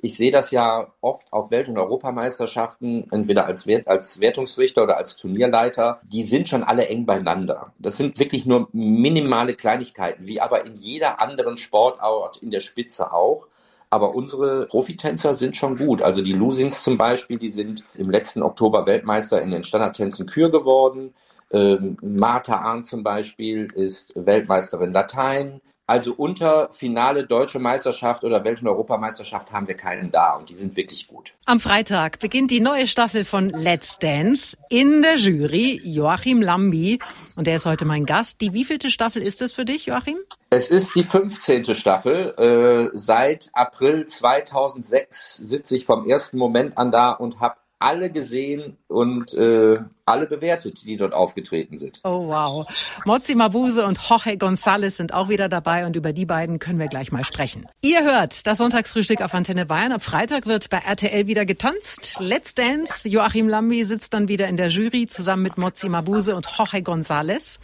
Ich 0.00 0.16
sehe 0.16 0.30
das 0.30 0.50
ja 0.50 0.88
oft 1.00 1.32
auf 1.32 1.50
Welt- 1.50 1.68
und 1.68 1.78
Europameisterschaften, 1.78 3.08
entweder 3.10 3.46
als, 3.46 3.66
Wert, 3.66 3.88
als 3.88 4.20
Wertungsrichter 4.20 4.82
oder 4.82 4.96
als 4.96 5.16
Turnierleiter. 5.16 6.00
Die 6.04 6.24
sind 6.24 6.48
schon 6.48 6.62
alle 6.62 6.88
eng 6.88 7.06
beieinander. 7.06 7.72
Das 7.78 7.96
sind 7.96 8.18
wirklich 8.18 8.46
nur 8.46 8.68
minimale 8.72 9.54
Kleinigkeiten, 9.54 10.26
wie 10.26 10.40
aber 10.40 10.64
in 10.66 10.74
jeder 10.74 11.22
anderen 11.22 11.56
Sportart 11.56 12.36
in 12.38 12.50
der 12.50 12.60
Spitze 12.60 13.12
auch. 13.12 13.46
Aber 13.88 14.14
unsere 14.14 14.66
Profitänzer 14.66 15.34
sind 15.34 15.56
schon 15.56 15.78
gut. 15.78 16.02
Also 16.02 16.20
die 16.20 16.32
Lusings 16.32 16.82
zum 16.82 16.98
Beispiel, 16.98 17.38
die 17.38 17.48
sind 17.48 17.84
im 17.94 18.10
letzten 18.10 18.42
Oktober 18.42 18.84
Weltmeister 18.84 19.40
in 19.40 19.50
den 19.50 19.64
Standardtänzen 19.64 20.26
Kür 20.26 20.50
geworden. 20.50 21.14
Ähm, 21.52 21.96
Martha 22.02 22.56
Ahn 22.56 22.84
zum 22.84 23.02
Beispiel 23.04 23.68
ist 23.74 24.12
Weltmeisterin 24.16 24.92
Latein. 24.92 25.60
Also 25.88 26.14
unter 26.14 26.68
Finale 26.72 27.26
Deutsche 27.26 27.60
Meisterschaft 27.60 28.24
oder 28.24 28.42
Welt- 28.42 28.60
und 28.60 28.66
Europameisterschaft 28.66 29.52
haben 29.52 29.68
wir 29.68 29.76
keinen 29.76 30.10
da 30.10 30.34
und 30.34 30.50
die 30.50 30.56
sind 30.56 30.76
wirklich 30.76 31.06
gut. 31.06 31.32
Am 31.44 31.60
Freitag 31.60 32.18
beginnt 32.18 32.50
die 32.50 32.58
neue 32.58 32.88
Staffel 32.88 33.24
von 33.24 33.50
Let's 33.50 34.00
Dance. 34.00 34.58
In 34.68 35.02
der 35.02 35.14
Jury 35.14 35.80
Joachim 35.84 36.42
Lambi 36.42 36.98
und 37.36 37.46
der 37.46 37.56
ist 37.56 37.66
heute 37.66 37.84
mein 37.84 38.04
Gast. 38.04 38.40
Die 38.40 38.52
wievielte 38.52 38.90
Staffel 38.90 39.22
ist 39.22 39.40
es 39.42 39.52
für 39.52 39.64
dich, 39.64 39.86
Joachim? 39.86 40.16
Es 40.50 40.70
ist 40.70 40.92
die 40.96 41.04
15. 41.04 41.76
Staffel. 41.76 42.34
Äh, 42.36 42.98
seit 42.98 43.50
April 43.52 44.06
2006 44.06 45.36
sitze 45.36 45.76
ich 45.76 45.84
vom 45.84 46.08
ersten 46.08 46.36
Moment 46.36 46.78
an 46.78 46.90
da 46.90 47.12
und 47.12 47.38
habe 47.38 47.56
alle 47.78 48.10
gesehen 48.10 48.76
und 48.88 49.34
äh, 49.34 49.78
alle 50.06 50.26
bewertet, 50.26 50.84
die 50.84 50.96
dort 50.96 51.12
aufgetreten 51.12 51.76
sind. 51.78 52.00
Oh 52.04 52.28
wow. 52.28 52.66
Mozi 53.04 53.34
Mabuse 53.34 53.84
und 53.84 53.98
Jorge 53.98 54.36
González 54.36 54.90
sind 54.90 55.12
auch 55.12 55.28
wieder 55.28 55.48
dabei 55.48 55.84
und 55.84 55.96
über 55.96 56.12
die 56.12 56.24
beiden 56.24 56.60
können 56.60 56.78
wir 56.78 56.86
gleich 56.86 57.10
mal 57.10 57.24
sprechen. 57.24 57.66
Ihr 57.82 58.04
hört 58.04 58.46
das 58.46 58.58
Sonntagsfrühstück 58.58 59.20
auf 59.20 59.34
Antenne 59.34 59.66
Bayern. 59.66 59.90
Ab 59.90 60.04
Freitag 60.04 60.46
wird 60.46 60.70
bei 60.70 60.78
RTL 60.78 61.26
wieder 61.26 61.44
getanzt. 61.44 62.14
Let's 62.20 62.54
Dance. 62.54 63.08
Joachim 63.08 63.48
Lambi 63.48 63.84
sitzt 63.84 64.14
dann 64.14 64.28
wieder 64.28 64.46
in 64.46 64.56
der 64.56 64.68
Jury 64.68 65.08
zusammen 65.08 65.42
mit 65.42 65.58
Mozi 65.58 65.88
Mabuse 65.88 66.36
und 66.36 66.46
Jorge 66.56 66.78
González. 66.78 67.58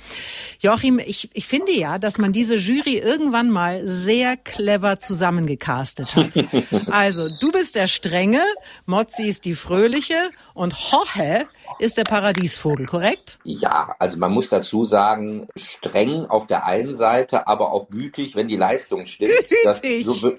Joachim, 0.58 0.98
ich, 0.98 1.30
ich 1.34 1.46
finde 1.46 1.70
ja, 1.70 2.00
dass 2.00 2.18
man 2.18 2.32
diese 2.32 2.56
Jury 2.56 2.98
irgendwann 2.98 3.50
mal 3.50 3.86
sehr 3.86 4.36
clever 4.36 4.98
zusammengecastet 4.98 6.16
hat. 6.16 6.32
Also, 6.90 7.28
du 7.40 7.52
bist 7.52 7.74
der 7.76 7.86
Strenge, 7.86 8.42
Mozi 8.86 9.26
ist 9.26 9.44
die 9.44 9.54
Fröhliche 9.54 10.30
und 10.54 10.74
Jorge 10.90 11.46
ist 11.78 11.98
der 11.98 12.04
Paradiesvogel, 12.04 12.86
korrekt? 12.86 13.38
Ja, 13.44 13.94
also 13.98 14.18
man 14.18 14.32
muss 14.32 14.48
dazu 14.48 14.84
sagen, 14.84 15.46
streng 15.56 16.26
auf 16.26 16.46
der 16.46 16.66
einen 16.66 16.94
Seite, 16.94 17.46
aber 17.46 17.72
auch 17.72 17.88
gütig, 17.90 18.36
wenn 18.36 18.48
die 18.48 18.56
Leistung 18.56 19.06
stimmt. 19.06 19.32
Gütig. 19.64 20.06
So, 20.06 20.32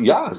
ja, 0.00 0.32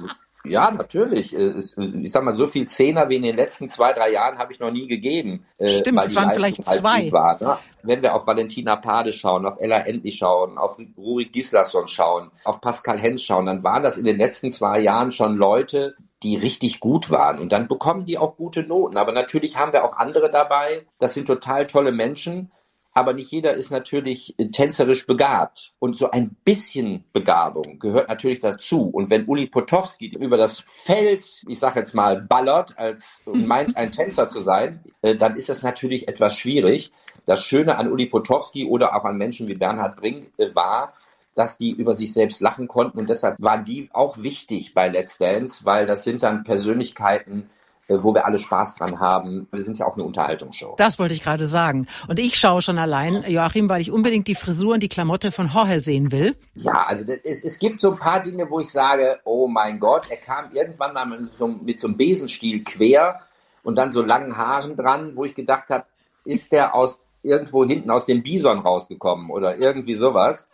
ja, 0.46 0.72
natürlich. 0.72 1.36
Ich 1.36 2.12
sag 2.12 2.24
mal, 2.24 2.36
so 2.36 2.48
viel 2.48 2.68
Zehner 2.68 3.10
wie 3.10 3.18
in 3.18 3.24
den 3.24 3.36
letzten 3.36 3.68
zwei, 3.68 3.92
drei 3.94 4.12
Jahren 4.12 4.38
habe 4.38 4.54
ich 4.54 4.60
noch 4.60 4.72
nie 4.72 4.88
gegeben. 4.88 5.46
Äh, 5.58 5.80
Stimmt, 5.80 6.04
es 6.04 6.16
waren 6.16 6.32
vielleicht 6.32 6.66
halt 6.66 6.80
zwei. 6.80 7.12
War, 7.12 7.38
ne? 7.42 7.58
Wenn 7.84 8.02
wir 8.02 8.16
auf 8.16 8.26
Valentina 8.26 8.76
Pade 8.78 9.12
schauen, 9.12 9.46
auf 9.46 9.60
Ella 9.60 9.80
Endlich 9.80 10.18
schauen, 10.18 10.58
auf 10.58 10.78
Rurik 10.98 11.34
Gislason 11.34 11.88
schauen, 11.88 12.32
auf 12.46 12.62
Pascal 12.62 13.00
Hens 13.00 13.24
schauen, 13.24 13.46
dann 13.46 13.64
waren 13.64 13.84
das 13.84 13.98
in 13.98 14.06
den 14.06 14.18
letzten 14.18 14.52
zwei 14.52 14.80
Jahren 14.80 15.12
schon 15.12 15.36
Leute, 15.36 15.96
die 16.24 16.36
richtig 16.36 16.80
gut 16.80 17.10
waren. 17.10 17.40
Und 17.40 17.52
dann 17.52 17.68
bekommen 17.68 18.06
die 18.06 18.18
auch 18.18 18.36
gute 18.36 18.64
Noten. 18.64 18.98
Aber 18.98 19.12
natürlich 19.12 19.58
haben 19.58 19.74
wir 19.74 19.84
auch 19.84 19.98
andere 19.98 20.30
dabei. 20.30 20.86
Das 20.98 21.14
sind 21.14 21.28
total 21.28 21.68
tolle 21.68 21.92
Menschen. 21.92 22.52
Aber 22.92 23.14
nicht 23.14 23.32
jeder 23.32 23.54
ist 23.54 23.72
natürlich 23.72 24.36
tänzerisch 24.52 25.06
begabt. 25.06 25.74
Und 25.80 25.96
so 25.96 26.12
ein 26.12 26.36
bisschen 26.44 27.06
Begabung 27.14 27.80
gehört 27.80 28.10
natürlich 28.10 28.40
dazu. 28.40 28.90
Und 28.90 29.10
wenn 29.10 29.26
Uli 29.26 29.48
Potowski 29.48 30.08
über 30.08 30.38
das 30.38 30.64
Feld, 30.68 31.44
ich 31.48 31.60
sage 31.60 31.80
jetzt 31.80 31.94
mal, 31.94 32.22
ballert 32.22 32.78
als 32.78 33.22
und 33.26 33.48
meint, 33.48 33.78
ein 33.78 33.92
Tänzer 33.92 34.28
zu 34.28 34.42
sein, 34.42 34.84
äh, 35.02 35.16
dann 35.16 35.36
ist 35.38 35.50
das 35.50 35.62
natürlich 35.62 36.08
etwas 36.08 36.36
schwierig. 36.36 36.92
Das 37.26 37.44
Schöne 37.44 37.78
an 37.78 37.92
Uli 37.92 38.08
Potowski 38.08 38.66
oder 38.66 38.96
auch 38.96 39.06
an 39.06 39.18
Menschen 39.18 39.48
wie 39.48 39.56
Bernhard 39.56 39.96
Brink 39.96 40.32
äh, 40.38 40.54
war, 40.56 40.94
dass 41.36 41.58
die 41.58 41.72
über 41.72 41.94
sich 41.94 42.14
selbst 42.14 42.42
lachen 42.42 42.68
konnten. 42.68 43.00
Und 43.00 43.10
deshalb 43.10 43.36
waren 43.40 43.66
die 43.66 43.90
auch 43.94 44.18
wichtig 44.18 44.74
bei 44.74 44.90
Let's 44.90 45.18
Dance, 45.18 45.66
weil 45.66 45.86
das 45.86 46.04
sind 46.04 46.24
dann 46.24 46.44
Persönlichkeiten, 46.44 47.50
äh, 47.90 47.98
wo 48.04 48.14
wir 48.14 48.26
alle 48.26 48.38
Spaß 48.38 48.76
dran 48.76 49.00
haben. 49.00 49.48
Wir 49.52 49.62
sind 49.62 49.80
ja 49.80 49.88
auch 49.88 49.96
eine 49.96 50.04
Unterhaltungsshow. 50.04 50.76
Das 50.78 51.00
wollte 51.00 51.16
ich 51.16 51.24
gerade 51.24 51.48
sagen. 51.48 51.88
Und 52.08 52.20
ich 52.20 52.36
schaue 52.36 52.62
schon 52.62 52.78
allein, 52.78 53.24
Joachim, 53.28 53.68
weil 53.68 53.82
ich 53.82 53.92
unbedingt 53.92 54.28
die 54.28 54.36
Frisur 54.36 54.76
und 54.76 54.84
die 54.84 54.90
Klamotte 54.90 55.32
von 55.32 55.50
Jorge 55.50 55.80
sehen 55.80 56.12
will. 56.12 56.36
Ja, 56.54 56.84
also 56.84 57.04
es, 57.24 57.44
es 57.44 57.58
gibt 57.58 57.82
so 57.82 57.92
ein 57.92 57.98
paar 57.98 58.22
Dinge, 58.22 58.50
wo 58.50 58.60
ich 58.60 58.70
sage, 58.70 59.20
oh 59.24 59.48
mein 59.48 59.80
Gott, 59.80 60.08
er 60.10 60.18
kam 60.18 60.52
irgendwann 60.54 60.94
mal 60.94 61.06
mit 61.06 61.36
so, 61.36 61.48
mit 61.48 61.80
so 61.80 61.88
einem 61.88 61.98
Besenstiel 61.98 62.64
quer 62.64 63.22
und 63.64 63.76
dann 63.76 63.92
so 63.92 64.04
langen 64.04 64.38
Haaren 64.38 64.76
dran, 64.76 65.16
wo 65.16 65.26
ich 65.26 65.34
gedacht 65.34 65.70
habe, 65.70 65.86
ist 66.26 66.52
der 66.52 66.76
aus 66.76 67.00
irgendwo 67.24 67.66
hinten 67.66 67.90
aus 67.92 68.06
dem 68.06 68.24
Bison 68.24 68.60
rausgekommen 68.60 69.30
oder 69.30 69.58
irgendwie 69.58 69.96
sowas. 69.96 70.48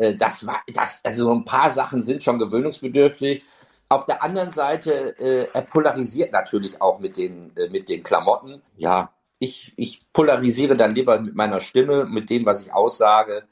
Äh, 0.00 0.16
das 0.16 0.46
war, 0.46 0.62
das, 0.74 1.04
also 1.04 1.24
so 1.24 1.32
ein 1.32 1.44
paar 1.44 1.70
Sachen 1.70 2.02
sind 2.02 2.22
schon 2.22 2.38
gewöhnungsbedürftig. 2.38 3.44
Auf 3.88 4.06
der 4.06 4.22
anderen 4.22 4.50
Seite, 4.50 5.18
äh, 5.18 5.48
er 5.52 5.62
polarisiert 5.62 6.32
natürlich 6.32 6.80
auch 6.80 7.00
mit 7.00 7.16
den, 7.16 7.54
äh, 7.56 7.68
mit 7.68 7.88
den 7.88 8.02
Klamotten. 8.02 8.62
Ja, 8.76 9.12
ich, 9.38 9.72
ich 9.76 10.02
polarisiere 10.12 10.74
dann 10.74 10.94
lieber 10.94 11.20
mit 11.20 11.34
meiner 11.34 11.60
Stimme, 11.60 12.06
mit 12.06 12.30
dem, 12.30 12.46
was 12.46 12.64
ich 12.64 12.72
aussage. 12.72 13.44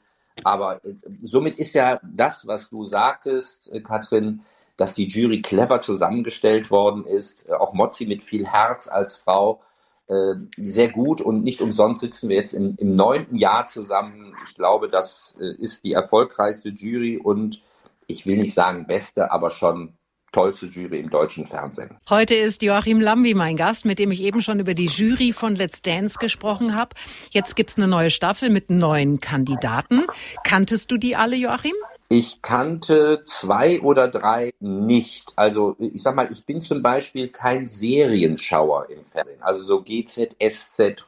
Aber 0.43 0.83
äh, 0.83 0.93
somit 1.21 1.57
ist 1.57 1.73
ja 1.73 1.99
das, 2.03 2.47
was 2.47 2.69
du 2.69 2.85
sagtest, 2.85 3.71
äh, 3.71 3.81
Katrin, 3.81 4.41
dass 4.77 4.95
die 4.95 5.07
Jury 5.07 5.41
clever 5.41 5.81
zusammengestellt 5.81 6.71
worden 6.71 7.05
ist, 7.05 7.47
äh, 7.47 7.53
auch 7.53 7.73
Mozzi 7.73 8.05
mit 8.05 8.23
viel 8.23 8.47
Herz 8.47 8.87
als 8.87 9.17
Frau, 9.17 9.61
äh, 10.09 10.35
sehr 10.57 10.89
gut 10.89 11.21
und 11.21 11.43
nicht 11.43 11.61
umsonst 11.61 12.01
sitzen 12.01 12.29
wir 12.29 12.35
jetzt 12.35 12.53
im, 12.53 12.75
im 12.77 12.95
neunten 12.95 13.35
Jahr 13.35 13.67
zusammen. 13.67 14.33
Ich 14.47 14.55
glaube, 14.55 14.89
das 14.89 15.35
äh, 15.39 15.53
ist 15.61 15.83
die 15.83 15.93
erfolgreichste 15.93 16.69
Jury 16.69 17.17
und 17.17 17.61
ich 18.07 18.25
will 18.25 18.37
nicht 18.37 18.55
sagen 18.55 18.87
beste, 18.87 19.31
aber 19.31 19.51
schon 19.51 19.93
tollste 20.31 20.65
Jury 20.65 20.99
im 20.99 21.09
deutschen 21.09 21.45
Fernsehen. 21.45 21.97
Heute 22.09 22.35
ist 22.35 22.61
Joachim 22.61 22.99
Lambi 22.99 23.33
mein 23.33 23.55
Gast, 23.55 23.85
mit 23.85 23.99
dem 23.99 24.11
ich 24.11 24.21
eben 24.21 24.41
schon 24.41 24.59
über 24.59 24.73
die 24.73 24.87
Jury 24.87 25.31
von 25.31 25.55
Let's 25.55 25.81
Dance 25.81 26.17
gesprochen 26.19 26.75
habe. 26.75 26.95
Jetzt 27.31 27.55
gibt's 27.55 27.77
eine 27.77 27.87
neue 27.87 28.09
Staffel 28.09 28.49
mit 28.49 28.69
neuen 28.69 29.19
Kandidaten. 29.19 30.03
Kanntest 30.43 30.91
du 30.91 30.97
die 30.97 31.15
alle, 31.15 31.35
Joachim? 31.35 31.75
Ich 32.11 32.41
kannte 32.41 33.23
zwei 33.25 33.81
oder 33.81 34.07
drei 34.07 34.51
nicht. 34.59 35.33
Also 35.35 35.75
ich 35.77 36.01
sag 36.01 36.15
mal, 36.15 36.31
ich 36.31 36.43
bin 36.43 36.59
zum 36.59 36.81
Beispiel 36.81 37.27
kein 37.27 37.67
Serienschauer 37.67 38.89
im 38.89 39.05
Fernsehen. 39.05 39.37
Also 39.41 39.61
so 39.61 39.83
GZSZ, 39.83 41.05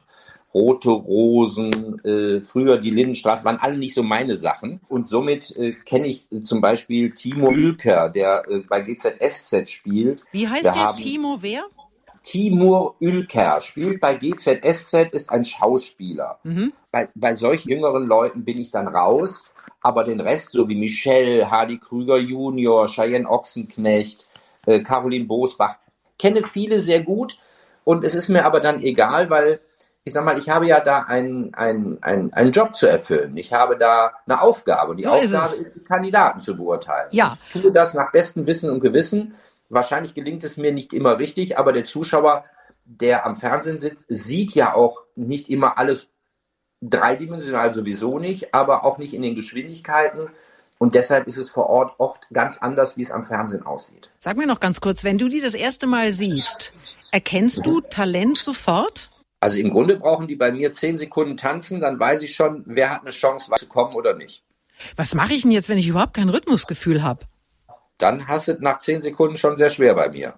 Rote 0.54 0.90
Rosen, 0.90 1.98
äh, 2.04 2.40
früher 2.40 2.78
die 2.78 2.90
Lindenstraße, 2.90 3.44
waren 3.44 3.58
alle 3.58 3.78
nicht 3.78 3.94
so 3.94 4.04
meine 4.04 4.36
Sachen. 4.36 4.80
Und 4.88 5.08
somit 5.08 5.56
äh, 5.56 5.72
kenne 5.72 6.06
ich 6.06 6.30
äh, 6.30 6.42
zum 6.42 6.60
Beispiel 6.60 7.12
Timo 7.12 7.50
Ülker, 7.50 8.08
der 8.08 8.44
äh, 8.48 8.58
bei 8.68 8.80
GZSZ 8.80 9.68
spielt. 9.70 10.24
Wie 10.30 10.46
heißt 10.46 10.64
Wir 10.64 10.72
der? 10.72 10.94
Timo 10.94 11.38
wer? 11.40 11.64
Timur 12.22 12.94
Ülker 13.00 13.60
spielt 13.60 14.00
bei 14.00 14.14
GZSZ, 14.14 15.12
ist 15.12 15.30
ein 15.30 15.44
Schauspieler. 15.44 16.38
Mhm. 16.44 16.72
Bei, 16.90 17.08
bei 17.14 17.34
solchen 17.36 17.68
jüngeren 17.70 18.06
Leuten 18.06 18.44
bin 18.44 18.58
ich 18.58 18.70
dann 18.70 18.88
raus, 18.88 19.44
aber 19.80 20.04
den 20.04 20.20
Rest, 20.20 20.52
so 20.52 20.68
wie 20.68 20.76
Michelle, 20.76 21.50
Hardy 21.50 21.78
Krüger 21.78 22.18
Junior, 22.18 22.86
Cheyenne 22.88 23.28
Ochsenknecht, 23.28 24.28
äh, 24.66 24.80
Caroline 24.80 25.24
Bosbach, 25.26 25.76
kenne 26.18 26.42
viele 26.44 26.80
sehr 26.80 27.00
gut 27.00 27.38
und 27.84 28.04
es 28.04 28.14
ist 28.14 28.28
mir 28.28 28.44
aber 28.44 28.60
dann 28.60 28.80
egal, 28.80 29.28
weil 29.30 29.60
ich 30.04 30.12
sag 30.12 30.24
mal, 30.24 30.36
ich 30.38 30.48
habe 30.48 30.66
ja 30.66 30.80
da 30.80 31.00
einen, 31.02 31.54
einen, 31.54 32.02
einen, 32.02 32.32
einen 32.32 32.50
Job 32.50 32.74
zu 32.74 32.86
erfüllen. 32.88 33.36
Ich 33.36 33.52
habe 33.52 33.76
da 33.76 34.12
eine 34.26 34.40
Aufgabe. 34.40 34.96
Die 34.96 35.04
So 35.04 35.14
ist 35.14 35.32
Aufgabe 35.32 35.52
es. 35.52 35.58
ist, 35.60 35.74
die 35.76 35.84
Kandidaten 35.84 36.40
zu 36.40 36.56
beurteilen. 36.56 37.06
Ja. 37.12 37.36
Ich 37.54 37.62
tue 37.62 37.70
das 37.70 37.94
nach 37.94 38.10
bestem 38.10 38.44
Wissen 38.46 38.70
und 38.70 38.80
Gewissen. 38.80 39.34
Wahrscheinlich 39.72 40.12
gelingt 40.12 40.44
es 40.44 40.58
mir 40.58 40.70
nicht 40.70 40.92
immer 40.92 41.18
richtig, 41.18 41.56
aber 41.56 41.72
der 41.72 41.86
Zuschauer, 41.86 42.44
der 42.84 43.24
am 43.24 43.34
Fernsehen 43.34 43.80
sitzt, 43.80 44.04
sieht 44.08 44.54
ja 44.54 44.74
auch 44.74 45.02
nicht 45.16 45.48
immer 45.48 45.78
alles 45.78 46.08
dreidimensional 46.82 47.72
sowieso 47.72 48.18
nicht, 48.18 48.52
aber 48.52 48.84
auch 48.84 48.98
nicht 48.98 49.14
in 49.14 49.22
den 49.22 49.34
Geschwindigkeiten. 49.34 50.28
Und 50.76 50.94
deshalb 50.94 51.26
ist 51.26 51.38
es 51.38 51.48
vor 51.48 51.70
Ort 51.70 51.94
oft 51.96 52.28
ganz 52.34 52.58
anders, 52.58 52.98
wie 52.98 53.00
es 53.00 53.10
am 53.10 53.24
Fernsehen 53.24 53.64
aussieht. 53.64 54.10
Sag 54.18 54.36
mir 54.36 54.46
noch 54.46 54.60
ganz 54.60 54.82
kurz, 54.82 55.04
wenn 55.04 55.16
du 55.16 55.30
die 55.30 55.40
das 55.40 55.54
erste 55.54 55.86
Mal 55.86 56.12
siehst, 56.12 56.74
erkennst 57.10 57.64
du 57.64 57.80
Talent 57.80 58.36
sofort? 58.36 59.10
Also 59.40 59.56
im 59.56 59.70
Grunde 59.70 59.96
brauchen 59.96 60.28
die 60.28 60.36
bei 60.36 60.52
mir 60.52 60.74
zehn 60.74 60.98
Sekunden 60.98 61.38
tanzen, 61.38 61.80
dann 61.80 61.98
weiß 61.98 62.20
ich 62.20 62.34
schon, 62.34 62.62
wer 62.66 62.90
hat 62.90 63.00
eine 63.00 63.10
Chance, 63.10 63.50
zu 63.56 63.66
kommen 63.68 63.94
oder 63.94 64.12
nicht. 64.12 64.44
Was 64.96 65.14
mache 65.14 65.32
ich 65.32 65.42
denn 65.42 65.50
jetzt, 65.50 65.70
wenn 65.70 65.78
ich 65.78 65.88
überhaupt 65.88 66.12
kein 66.12 66.28
Rhythmusgefühl 66.28 67.02
habe? 67.02 67.24
Dann 68.02 68.26
hast 68.26 68.48
du 68.48 68.56
nach 68.58 68.78
zehn 68.78 69.00
Sekunden 69.00 69.36
schon 69.36 69.56
sehr 69.56 69.70
schwer 69.70 69.94
bei 69.94 70.08
mir. 70.08 70.34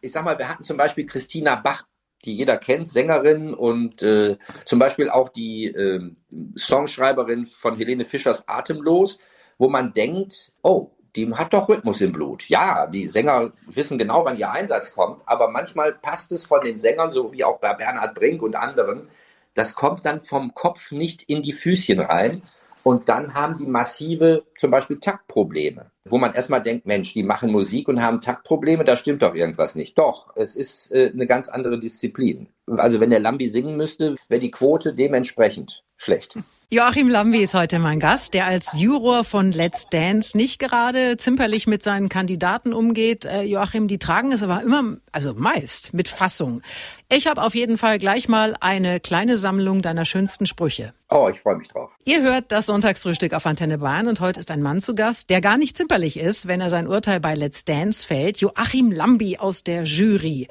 Ich 0.00 0.10
sag 0.10 0.24
mal, 0.24 0.36
wir 0.38 0.48
hatten 0.48 0.64
zum 0.64 0.76
Beispiel 0.76 1.06
Christina 1.06 1.54
Bach, 1.54 1.84
die 2.24 2.34
jeder 2.34 2.56
kennt, 2.56 2.88
Sängerin 2.88 3.54
und 3.54 4.02
äh, 4.02 4.36
zum 4.64 4.80
Beispiel 4.80 5.08
auch 5.08 5.28
die 5.28 5.66
ähm, 5.66 6.16
Songschreiberin 6.56 7.46
von 7.46 7.76
Helene 7.76 8.04
Fischers 8.04 8.48
Atemlos, 8.48 9.20
wo 9.58 9.68
man 9.68 9.92
denkt, 9.92 10.52
oh, 10.62 10.90
die 11.14 11.32
hat 11.32 11.52
doch 11.52 11.68
Rhythmus 11.68 12.00
im 12.00 12.12
Blut. 12.12 12.48
Ja, 12.48 12.88
die 12.88 13.06
Sänger 13.06 13.52
wissen 13.66 13.96
genau, 13.96 14.24
wann 14.24 14.36
ihr 14.36 14.50
Einsatz 14.50 14.92
kommt, 14.92 15.22
aber 15.26 15.48
manchmal 15.50 15.92
passt 15.92 16.32
es 16.32 16.46
von 16.46 16.62
den 16.64 16.80
Sängern, 16.80 17.12
so 17.12 17.32
wie 17.32 17.44
auch 17.44 17.60
bei 17.60 17.74
Bernhard 17.74 18.16
Brink 18.16 18.42
und 18.42 18.56
anderen, 18.56 19.08
das 19.54 19.76
kommt 19.76 20.04
dann 20.04 20.20
vom 20.20 20.52
Kopf 20.52 20.90
nicht 20.90 21.22
in 21.22 21.42
die 21.42 21.52
Füßchen 21.52 22.00
rein. 22.00 22.42
Und 22.82 23.08
dann 23.08 23.34
haben 23.34 23.58
die 23.58 23.66
massive, 23.66 24.44
zum 24.58 24.70
Beispiel 24.70 24.98
Taktprobleme, 24.98 25.90
wo 26.04 26.18
man 26.18 26.34
erstmal 26.34 26.62
denkt, 26.62 26.86
Mensch, 26.86 27.12
die 27.12 27.22
machen 27.22 27.52
Musik 27.52 27.88
und 27.88 28.02
haben 28.02 28.20
Taktprobleme, 28.20 28.84
da 28.84 28.96
stimmt 28.96 29.22
doch 29.22 29.34
irgendwas 29.34 29.74
nicht. 29.74 29.96
Doch, 29.98 30.34
es 30.36 30.56
ist 30.56 30.90
äh, 30.92 31.10
eine 31.12 31.26
ganz 31.26 31.48
andere 31.48 31.78
Disziplin. 31.78 32.48
Also 32.66 33.00
wenn 33.00 33.10
der 33.10 33.20
Lambi 33.20 33.48
singen 33.48 33.76
müsste, 33.76 34.16
wäre 34.28 34.40
die 34.40 34.50
Quote 34.50 34.94
dementsprechend 34.94 35.84
schlecht. 36.02 36.36
Joachim 36.70 37.10
Lambi 37.10 37.42
ist 37.42 37.52
heute 37.52 37.78
mein 37.78 38.00
Gast, 38.00 38.32
der 38.32 38.46
als 38.46 38.80
Juror 38.80 39.24
von 39.24 39.52
Let's 39.52 39.88
Dance 39.90 40.34
nicht 40.34 40.58
gerade 40.58 41.18
zimperlich 41.18 41.66
mit 41.66 41.82
seinen 41.82 42.08
Kandidaten 42.08 42.72
umgeht. 42.72 43.26
Äh, 43.26 43.42
Joachim, 43.42 43.88
die 43.88 43.98
tragen 43.98 44.32
es 44.32 44.42
aber 44.42 44.62
immer, 44.62 44.96
also 45.12 45.34
meist 45.34 45.92
mit 45.92 46.08
Fassung. 46.08 46.62
Ich 47.10 47.26
habe 47.26 47.42
auf 47.42 47.54
jeden 47.54 47.76
Fall 47.76 47.98
gleich 47.98 48.26
mal 48.26 48.56
eine 48.60 49.00
kleine 49.00 49.36
Sammlung 49.36 49.82
deiner 49.82 50.06
schönsten 50.06 50.46
Sprüche. 50.46 50.94
Oh, 51.10 51.28
ich 51.30 51.40
freue 51.40 51.56
mich 51.56 51.68
drauf. 51.68 51.90
Ihr 52.06 52.22
hört 52.22 52.50
das 52.52 52.64
Sonntagsfrühstück 52.64 53.34
auf 53.34 53.44
Antenne 53.44 53.76
Bayern 53.76 54.08
und 54.08 54.20
heute 54.20 54.40
ist 54.40 54.50
ein 54.50 54.62
Mann 54.62 54.80
zu 54.80 54.94
Gast, 54.94 55.28
der 55.28 55.42
gar 55.42 55.58
nicht 55.58 55.76
zimperlich 55.76 56.18
ist, 56.18 56.48
wenn 56.48 56.62
er 56.62 56.70
sein 56.70 56.88
Urteil 56.88 57.20
bei 57.20 57.34
Let's 57.34 57.66
Dance 57.66 58.06
fällt. 58.06 58.38
Joachim 58.38 58.90
Lambi 58.90 59.36
aus 59.36 59.62
der 59.62 59.82
Jury. 59.82 60.48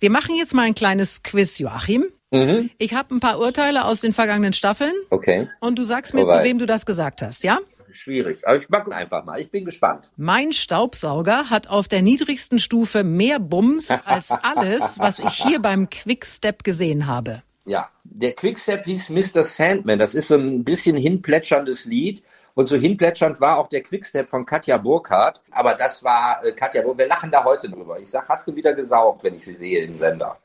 Wir 0.00 0.10
machen 0.10 0.34
jetzt 0.36 0.52
mal 0.52 0.62
ein 0.62 0.74
kleines 0.74 1.22
Quiz, 1.22 1.58
Joachim. 1.58 2.06
Mhm. 2.30 2.70
Ich 2.78 2.94
habe 2.94 3.14
ein 3.14 3.20
paar 3.20 3.40
Urteile 3.40 3.84
aus 3.84 4.00
den 4.00 4.12
vergangenen 4.12 4.52
Staffeln. 4.52 4.92
Okay. 5.10 5.48
Und 5.60 5.78
du 5.78 5.82
sagst 5.82 6.14
mir, 6.14 6.22
Alright. 6.22 6.38
zu 6.38 6.44
wem 6.44 6.58
du 6.58 6.66
das 6.66 6.86
gesagt 6.86 7.22
hast, 7.22 7.42
ja? 7.42 7.58
Schwierig, 7.92 8.46
aber 8.46 8.58
ich 8.58 8.68
mag 8.68 8.90
einfach 8.92 9.24
mal. 9.24 9.40
Ich 9.40 9.50
bin 9.50 9.64
gespannt. 9.64 10.10
Mein 10.16 10.52
Staubsauger 10.52 11.50
hat 11.50 11.68
auf 11.68 11.88
der 11.88 12.02
niedrigsten 12.02 12.60
Stufe 12.60 13.02
mehr 13.02 13.40
Bums 13.40 13.90
als 14.04 14.30
alles, 14.30 15.00
was 15.00 15.18
ich 15.18 15.32
hier 15.32 15.58
beim 15.62 15.90
Quickstep 15.90 16.62
gesehen 16.62 17.08
habe. 17.08 17.42
Ja, 17.64 17.88
der 18.04 18.32
Quickstep 18.32 18.84
hieß 18.84 19.10
Mr. 19.10 19.42
Sandman. 19.42 19.98
Das 19.98 20.14
ist 20.14 20.28
so 20.28 20.36
ein 20.36 20.64
bisschen 20.64 20.96
hinplätscherndes 20.96 21.84
Lied. 21.84 22.22
Und 22.54 22.66
so 22.66 22.76
hinplätschernd 22.76 23.40
war 23.40 23.58
auch 23.58 23.68
der 23.68 23.82
Quickstep 23.82 24.28
von 24.28 24.44
Katja 24.46 24.76
Burkhardt. 24.76 25.40
Aber 25.50 25.74
das 25.74 26.02
war 26.04 26.44
äh, 26.44 26.52
Katja 26.52 26.82
Burkhardt. 26.82 26.98
Wir 26.98 27.08
lachen 27.08 27.30
da 27.30 27.44
heute 27.44 27.68
drüber. 27.68 27.98
Ich 27.98 28.10
sag, 28.10 28.28
hast 28.28 28.46
du 28.46 28.54
wieder 28.54 28.72
gesaugt, 28.74 29.24
wenn 29.24 29.34
ich 29.34 29.44
sie 29.44 29.52
sehe 29.52 29.84
im 29.84 29.94
Sender. 29.94 30.38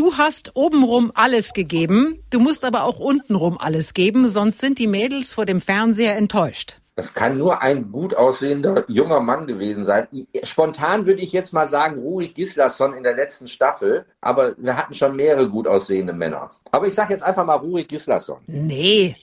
Du 0.00 0.16
hast 0.16 0.52
obenrum 0.54 1.12
alles 1.14 1.52
gegeben, 1.52 2.24
du 2.30 2.40
musst 2.40 2.64
aber 2.64 2.84
auch 2.84 2.98
untenrum 2.98 3.58
alles 3.58 3.92
geben, 3.92 4.30
sonst 4.30 4.58
sind 4.58 4.78
die 4.78 4.86
Mädels 4.86 5.34
vor 5.34 5.44
dem 5.44 5.60
Fernseher 5.60 6.16
enttäuscht. 6.16 6.78
Das 6.96 7.12
kann 7.12 7.36
nur 7.36 7.60
ein 7.60 7.92
gut 7.92 8.14
aussehender 8.14 8.86
junger 8.88 9.20
Mann 9.20 9.46
gewesen 9.46 9.84
sein. 9.84 10.08
Spontan 10.42 11.04
würde 11.04 11.20
ich 11.20 11.32
jetzt 11.32 11.52
mal 11.52 11.66
sagen, 11.66 12.00
Rurik 12.00 12.34
Gislason 12.34 12.94
in 12.94 13.02
der 13.02 13.14
letzten 13.14 13.46
Staffel, 13.46 14.06
aber 14.22 14.54
wir 14.56 14.74
hatten 14.74 14.94
schon 14.94 15.16
mehrere 15.16 15.50
gut 15.50 15.68
aussehende 15.68 16.14
Männer. 16.14 16.50
Aber 16.70 16.86
ich 16.86 16.94
sage 16.94 17.12
jetzt 17.12 17.22
einfach 17.22 17.44
mal 17.44 17.56
Rurik 17.56 17.90
Gislason. 17.90 18.38
Nee, 18.46 19.16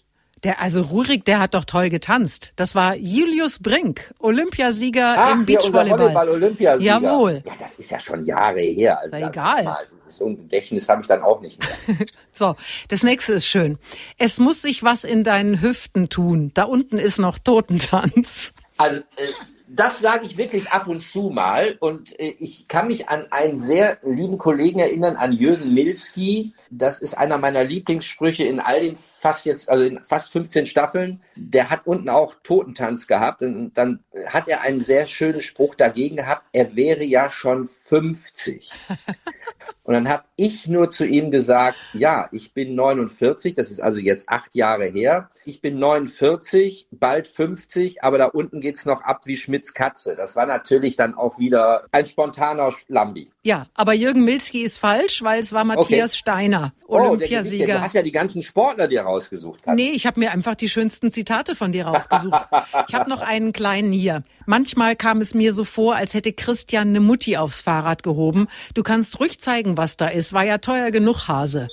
der, 0.44 0.62
also 0.62 0.82
Rurik, 0.82 1.26
der 1.26 1.40
hat 1.40 1.56
doch 1.56 1.66
toll 1.66 1.90
getanzt. 1.90 2.54
Das 2.56 2.76
war 2.76 2.96
Julius 2.96 3.58
Brink, 3.58 4.14
Olympiasieger 4.20 5.16
Ach, 5.18 5.34
im 5.34 5.48
Beachvolleyball. 5.48 6.00
Volleyball 6.00 6.30
Olympiasieger. 6.30 7.02
Jawohl. 7.02 7.42
Ja, 7.44 7.54
das 7.58 7.80
ist 7.80 7.90
ja 7.90 8.00
schon 8.00 8.24
Jahre 8.24 8.60
her. 8.60 9.00
Also 9.02 9.16
egal. 9.16 9.64
Mal, 9.64 9.88
so 10.18 10.26
ein 10.28 10.38
Gedächtnis 10.38 10.90
habe 10.90 11.02
ich 11.02 11.08
dann 11.08 11.22
auch 11.22 11.42
nicht 11.42 11.60
mehr. 11.60 11.98
so, 12.34 12.56
das 12.90 13.04
nächste 13.04 13.34
ist 13.34 13.48
schön. 13.48 13.78
Es 14.18 14.40
muss 14.40 14.62
sich 14.62 14.84
was 14.84 15.04
in 15.04 15.24
deinen 15.24 15.62
Hüften 15.62 16.10
tun. 16.10 16.52
Da 16.54 16.64
unten 16.64 16.98
ist 16.98 17.20
noch 17.20 17.38
Totentanz. 17.40 18.54
Also, 18.78 19.02
äh, 19.16 19.32
das 19.70 20.00
sage 20.00 20.26
ich 20.26 20.38
wirklich 20.38 20.70
ab 20.70 20.88
und 20.88 21.04
zu 21.04 21.30
mal. 21.30 21.78
Und 21.80 22.18
äh, 22.20 22.36
ich 22.40 22.68
kann 22.68 22.88
mich 22.88 23.10
an 23.10 23.28
einen 23.32 23.58
sehr 23.58 24.00
lieben 24.04 24.38
Kollegen 24.38 24.80
erinnern, 24.80 25.18
an 25.18 25.34
Jürgen 25.34 25.74
Milski. 25.74 26.54
Das 26.70 27.00
ist 27.00 27.18
einer 27.18 27.38
meiner 27.38 27.64
Lieblingssprüche 27.64 28.44
in 28.44 28.60
all 28.60 28.82
den 28.82 28.96
fast 28.96 29.46
jetzt, 29.46 29.70
also 29.70 29.84
in 29.84 30.04
fast 30.04 30.32
15 30.32 30.66
Staffeln. 30.66 31.22
Der 31.36 31.70
hat 31.70 31.86
unten 31.86 32.10
auch 32.10 32.36
Totentanz 32.44 33.08
gehabt. 33.08 33.42
Und 33.42 33.74
dann 33.74 34.04
hat 34.28 34.48
er 34.48 34.62
einen 34.62 34.80
sehr 34.80 35.06
schönen 35.06 35.42
Spruch 35.42 35.76
dagegen 35.76 36.16
gehabt. 36.18 36.48
Er 36.54 36.76
wäre 36.76 37.04
ja 37.04 37.30
schon 37.30 37.68
50. 37.68 38.72
Und 39.88 39.94
dann 39.94 40.10
habe 40.10 40.26
ich 40.36 40.68
nur 40.68 40.90
zu 40.90 41.06
ihm 41.06 41.32
gesagt, 41.32 41.78
ja, 41.94 42.28
ich 42.34 42.54
bin 42.54 42.76
49, 42.76 43.56
das 43.56 43.72
ist 43.72 43.80
also 43.80 44.02
jetzt 44.02 44.28
acht 44.28 44.54
Jahre 44.54 44.86
her. 44.86 45.30
Ich 45.46 45.62
bin 45.62 45.80
49, 45.80 46.90
bald 46.92 47.30
50, 47.30 48.04
aber 48.04 48.18
da 48.18 48.26
unten 48.26 48.60
geht's 48.60 48.86
noch 48.86 49.02
ab 49.02 49.22
wie 49.24 49.38
Schmidts 49.38 49.74
Katze. 49.74 50.18
Das 50.18 50.36
war 50.36 50.46
natürlich 50.46 50.98
dann 50.98 51.16
auch 51.16 51.40
wieder 51.40 51.86
ein 51.94 52.06
spontaner 52.06 52.74
Lambi. 52.90 53.32
Ja, 53.44 53.68
aber 53.76 53.94
Jürgen 53.94 54.26
Milski 54.26 54.62
ist 54.62 54.78
falsch, 54.78 55.24
weil 55.24 55.40
es 55.40 55.54
war 55.54 55.64
Matthias 55.64 56.12
okay. 56.12 56.18
Steiner, 56.18 56.74
Olympiasieger. 56.86 57.64
Oh, 57.64 57.78
du 57.78 57.82
hast 57.82 57.94
ja 57.94 58.02
die 58.02 58.12
ganzen 58.12 58.44
Sportler 58.44 58.90
dir 58.90 59.04
rausgesucht. 59.04 59.62
Hast. 59.66 59.74
Nee, 59.74 59.92
ich 59.92 60.06
habe 60.06 60.20
mir 60.20 60.32
einfach 60.32 60.56
die 60.56 60.68
schönsten 60.68 61.12
Zitate 61.12 61.56
von 61.56 61.72
dir 61.72 61.86
rausgesucht. 61.88 62.46
ich 62.90 62.94
habe 62.94 63.10
noch 63.10 63.22
einen 63.22 63.54
kleinen 63.54 63.94
hier. 63.94 64.24
Manchmal 64.46 64.98
kam 64.98 65.22
es 65.22 65.34
mir 65.34 65.54
so 65.54 65.64
vor, 65.64 65.96
als 65.96 66.14
hätte 66.14 66.34
Christian 66.34 66.90
eine 66.90 67.00
Mutti 67.00 67.38
aufs 67.38 67.62
Fahrrad 67.62 68.04
gehoben. 68.04 68.48
Du 68.74 68.84
kannst 68.84 69.18
ruhig 69.22 69.40
zeigen, 69.40 69.77
was 69.78 69.98
da 69.98 70.08
ist. 70.08 70.34
War 70.34 70.44
ja 70.44 70.58
teuer 70.58 70.92
genug, 70.92 71.28
Hase. 71.28 71.68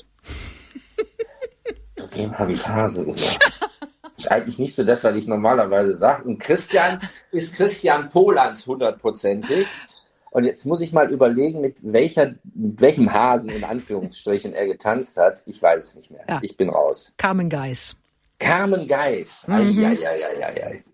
Dem 2.15 2.39
habe 2.39 2.53
ich 2.53 2.67
Hase 2.67 3.05
gesagt. 3.05 3.63
ist 4.17 4.31
eigentlich 4.31 4.59
nicht 4.59 4.75
so 4.75 4.85
das, 4.85 5.03
was 5.05 5.17
ich 5.17 5.27
normalerweise 5.27 5.99
sage. 5.99 6.25
Und 6.25 6.39
Christian 6.39 7.01
ist 7.33 7.57
Christian 7.57 8.09
Polans 8.09 8.67
hundertprozentig. 8.67 9.67
Und 10.31 10.45
jetzt 10.45 10.67
muss 10.67 10.81
ich 10.81 10.93
mal 10.93 11.13
überlegen, 11.13 11.61
mit, 11.61 11.77
welcher, 11.81 12.35
mit 12.55 12.81
welchem 12.81 13.13
Hasen 13.13 13.51
in 13.51 13.63
Anführungsstrichen 13.63 14.53
er 14.53 14.67
getanzt 14.67 15.17
hat. 15.17 15.43
Ich 15.47 15.63
weiß 15.63 15.83
es 15.83 15.95
nicht 15.95 16.11
mehr. 16.11 16.25
Ja. 16.29 16.41
Ich 16.43 16.57
bin 16.57 16.69
raus. 16.71 17.13
Carmen 17.17 17.49
Geis. 17.49 17.97
Carmen 18.41 18.89
Geis. 18.89 19.47
Mhm. 19.47 19.97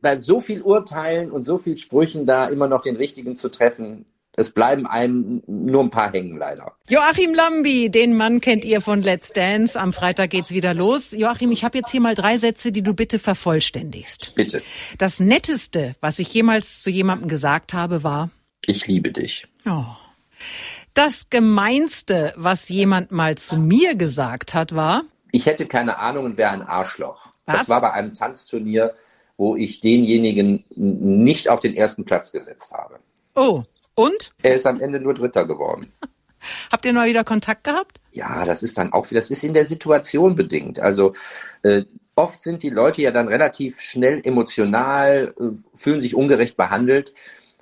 Bei 0.03 0.19
so 0.19 0.41
viel 0.41 0.63
Urteilen 0.63 1.31
und 1.31 1.45
so 1.45 1.59
viel 1.59 1.77
Sprüchen 1.77 2.27
da 2.27 2.49
immer 2.49 2.69
noch 2.69 2.83
den 2.83 2.97
richtigen 2.97 3.35
zu 3.35 3.51
treffen, 3.51 4.05
es 4.37 4.51
bleiben 4.51 4.87
einem 4.87 5.43
nur 5.47 5.83
ein 5.83 5.91
paar 5.91 6.13
hängen, 6.13 6.37
leider. 6.37 6.73
Joachim 6.89 7.35
Lambi, 7.35 7.91
den 7.91 8.17
Mann 8.17 8.41
kennt 8.41 8.65
ihr 8.65 8.81
von 8.81 9.03
Let's 9.03 9.33
Dance. 9.33 9.79
Am 9.79 9.93
Freitag 9.93 10.31
geht's 10.31 10.53
wieder 10.53 10.73
los. 10.73 11.13
Joachim, 11.13 11.51
ich 11.51 11.65
habe 11.65 11.79
jetzt 11.79 11.91
hier 11.91 12.01
mal 12.01 12.15
drei 12.15 12.39
Sätze, 12.39 12.73
die 12.73 12.83
du 12.83 12.95
bitte 12.95 13.19
vervollständigst. 13.19 14.33
Bitte. 14.37 14.63
Das 14.99 15.21
Netteste, 15.21 15.95
was 16.01 16.19
ich 16.21 16.33
jemals 16.33 16.81
zu 16.81 16.91
jemandem 16.91 17.29
gesagt 17.29 17.75
habe, 17.75 18.05
war? 18.05 18.31
Ich 18.65 18.87
liebe 18.87 19.13
dich. 19.13 19.47
Oh. 19.67 19.85
Das 20.95 21.31
Gemeinste, 21.31 22.33
was 22.37 22.69
jemand 22.69 23.13
mal 23.13 23.37
zu 23.37 23.57
mir 23.57 23.95
gesagt 23.95 24.55
hat, 24.55 24.75
war? 24.75 25.05
Ich 25.33 25.47
hätte 25.47 25.67
keine 25.67 25.99
Ahnung 25.99 26.25
und 26.25 26.37
wäre 26.37 26.51
ein 26.51 26.63
Arschloch. 26.63 27.29
Was? 27.47 27.59
Das 27.59 27.69
war 27.69 27.81
bei 27.81 27.93
einem 27.93 28.15
Tanzturnier, 28.15 28.95
wo 29.37 29.57
ich 29.57 29.81
denjenigen 29.81 30.65
nicht 30.77 31.49
auf 31.49 31.61
den 31.61 31.75
ersten 31.75 32.05
Platz 32.05 32.33
gesetzt 32.33 32.73
habe. 32.73 33.01
Oh, 33.35 33.63
und? 33.95 34.33
Er 34.43 34.55
ist 34.55 34.67
am 34.67 34.81
Ende 34.81 35.01
nur 35.01 35.15
Dritter 35.15 35.47
geworden. 35.47 35.93
Habt 36.73 36.87
ihr 36.87 36.93
mal 36.93 37.09
wieder 37.09 37.25
Kontakt 37.25 37.65
gehabt? 37.65 38.01
Ja, 38.13 38.45
das 38.45 38.63
ist 38.63 38.79
dann 38.79 38.93
auch, 38.93 39.07
das 39.09 39.31
ist 39.31 39.45
in 39.45 39.55
der 39.55 39.67
Situation 39.67 40.35
bedingt. 40.35 40.81
Also 40.81 41.13
äh, 41.63 41.85
oft 42.15 42.41
sind 42.43 42.63
die 42.63 42.71
Leute 42.71 43.03
ja 43.03 43.11
dann 43.11 43.29
relativ 43.29 43.81
schnell 43.81 44.21
emotional, 44.25 45.35
äh, 45.39 45.77
fühlen 45.77 46.01
sich 46.01 46.15
ungerecht 46.15 46.57
behandelt 46.57 47.13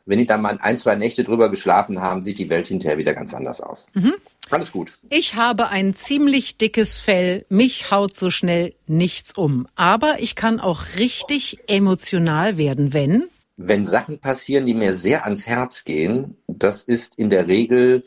wenn 0.09 0.19
die 0.19 0.27
dann 0.27 0.41
mal 0.41 0.59
ein, 0.61 0.79
zwei 0.79 0.95
Nächte 0.95 1.23
drüber 1.23 1.51
geschlafen 1.51 2.01
haben, 2.01 2.23
sieht 2.23 2.39
die 2.39 2.49
Welt 2.49 2.67
hinterher 2.67 2.97
wieder 2.97 3.13
ganz 3.13 3.35
anders 3.35 3.61
aus. 3.61 3.87
Mhm. 3.93 4.15
Alles 4.49 4.73
gut. 4.73 4.95
Ich 5.11 5.35
habe 5.35 5.69
ein 5.69 5.93
ziemlich 5.93 6.57
dickes 6.57 6.97
Fell. 6.97 7.45
Mich 7.51 7.91
haut 7.91 8.17
so 8.17 8.31
schnell 8.31 8.73
nichts 8.87 9.33
um. 9.37 9.69
Aber 9.77 10.17
ich 10.21 10.35
kann 10.35 10.61
auch 10.61 10.85
richtig 10.99 11.59
emotional 11.67 12.57
werden, 12.57 12.95
wenn? 12.95 13.25
Wenn 13.59 13.85
Sachen 13.85 14.21
passieren, 14.21 14.65
die 14.65 14.75
mir 14.75 14.95
sehr 14.95 15.25
ans 15.25 15.47
Herz 15.47 15.85
gehen, 15.85 16.39
das 16.47 16.83
ist 16.83 17.19
in 17.19 17.29
der 17.29 17.47
Regel 17.47 18.05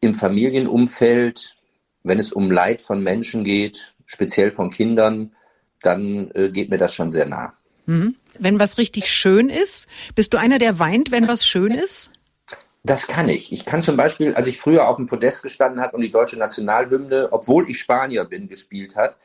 im 0.00 0.14
Familienumfeld, 0.14 1.56
wenn 2.02 2.18
es 2.18 2.32
um 2.32 2.50
Leid 2.50 2.80
von 2.80 3.02
Menschen 3.02 3.44
geht, 3.44 3.94
speziell 4.06 4.52
von 4.52 4.70
Kindern, 4.70 5.34
dann 5.82 6.30
äh, 6.32 6.48
geht 6.48 6.70
mir 6.70 6.78
das 6.78 6.94
schon 6.94 7.12
sehr 7.12 7.26
nah. 7.26 7.52
Mhm 7.84 8.16
wenn 8.38 8.58
was 8.58 8.78
richtig 8.78 9.10
schön 9.10 9.48
ist? 9.48 9.88
Bist 10.14 10.32
du 10.32 10.38
einer, 10.38 10.58
der 10.58 10.78
weint, 10.78 11.10
wenn 11.10 11.28
was 11.28 11.46
schön 11.46 11.72
ist? 11.72 12.10
Das 12.82 13.08
kann 13.08 13.28
ich. 13.28 13.52
Ich 13.52 13.64
kann 13.64 13.82
zum 13.82 13.96
Beispiel, 13.96 14.34
als 14.34 14.46
ich 14.46 14.58
früher 14.58 14.88
auf 14.88 14.96
dem 14.96 15.06
Podest 15.06 15.42
gestanden 15.42 15.80
hat 15.80 15.92
und 15.92 16.02
die 16.02 16.10
deutsche 16.10 16.38
Nationalhymne, 16.38 17.28
obwohl 17.32 17.68
ich 17.68 17.80
Spanier 17.80 18.24
bin, 18.24 18.48
gespielt 18.48 18.94
hat, 18.94 19.16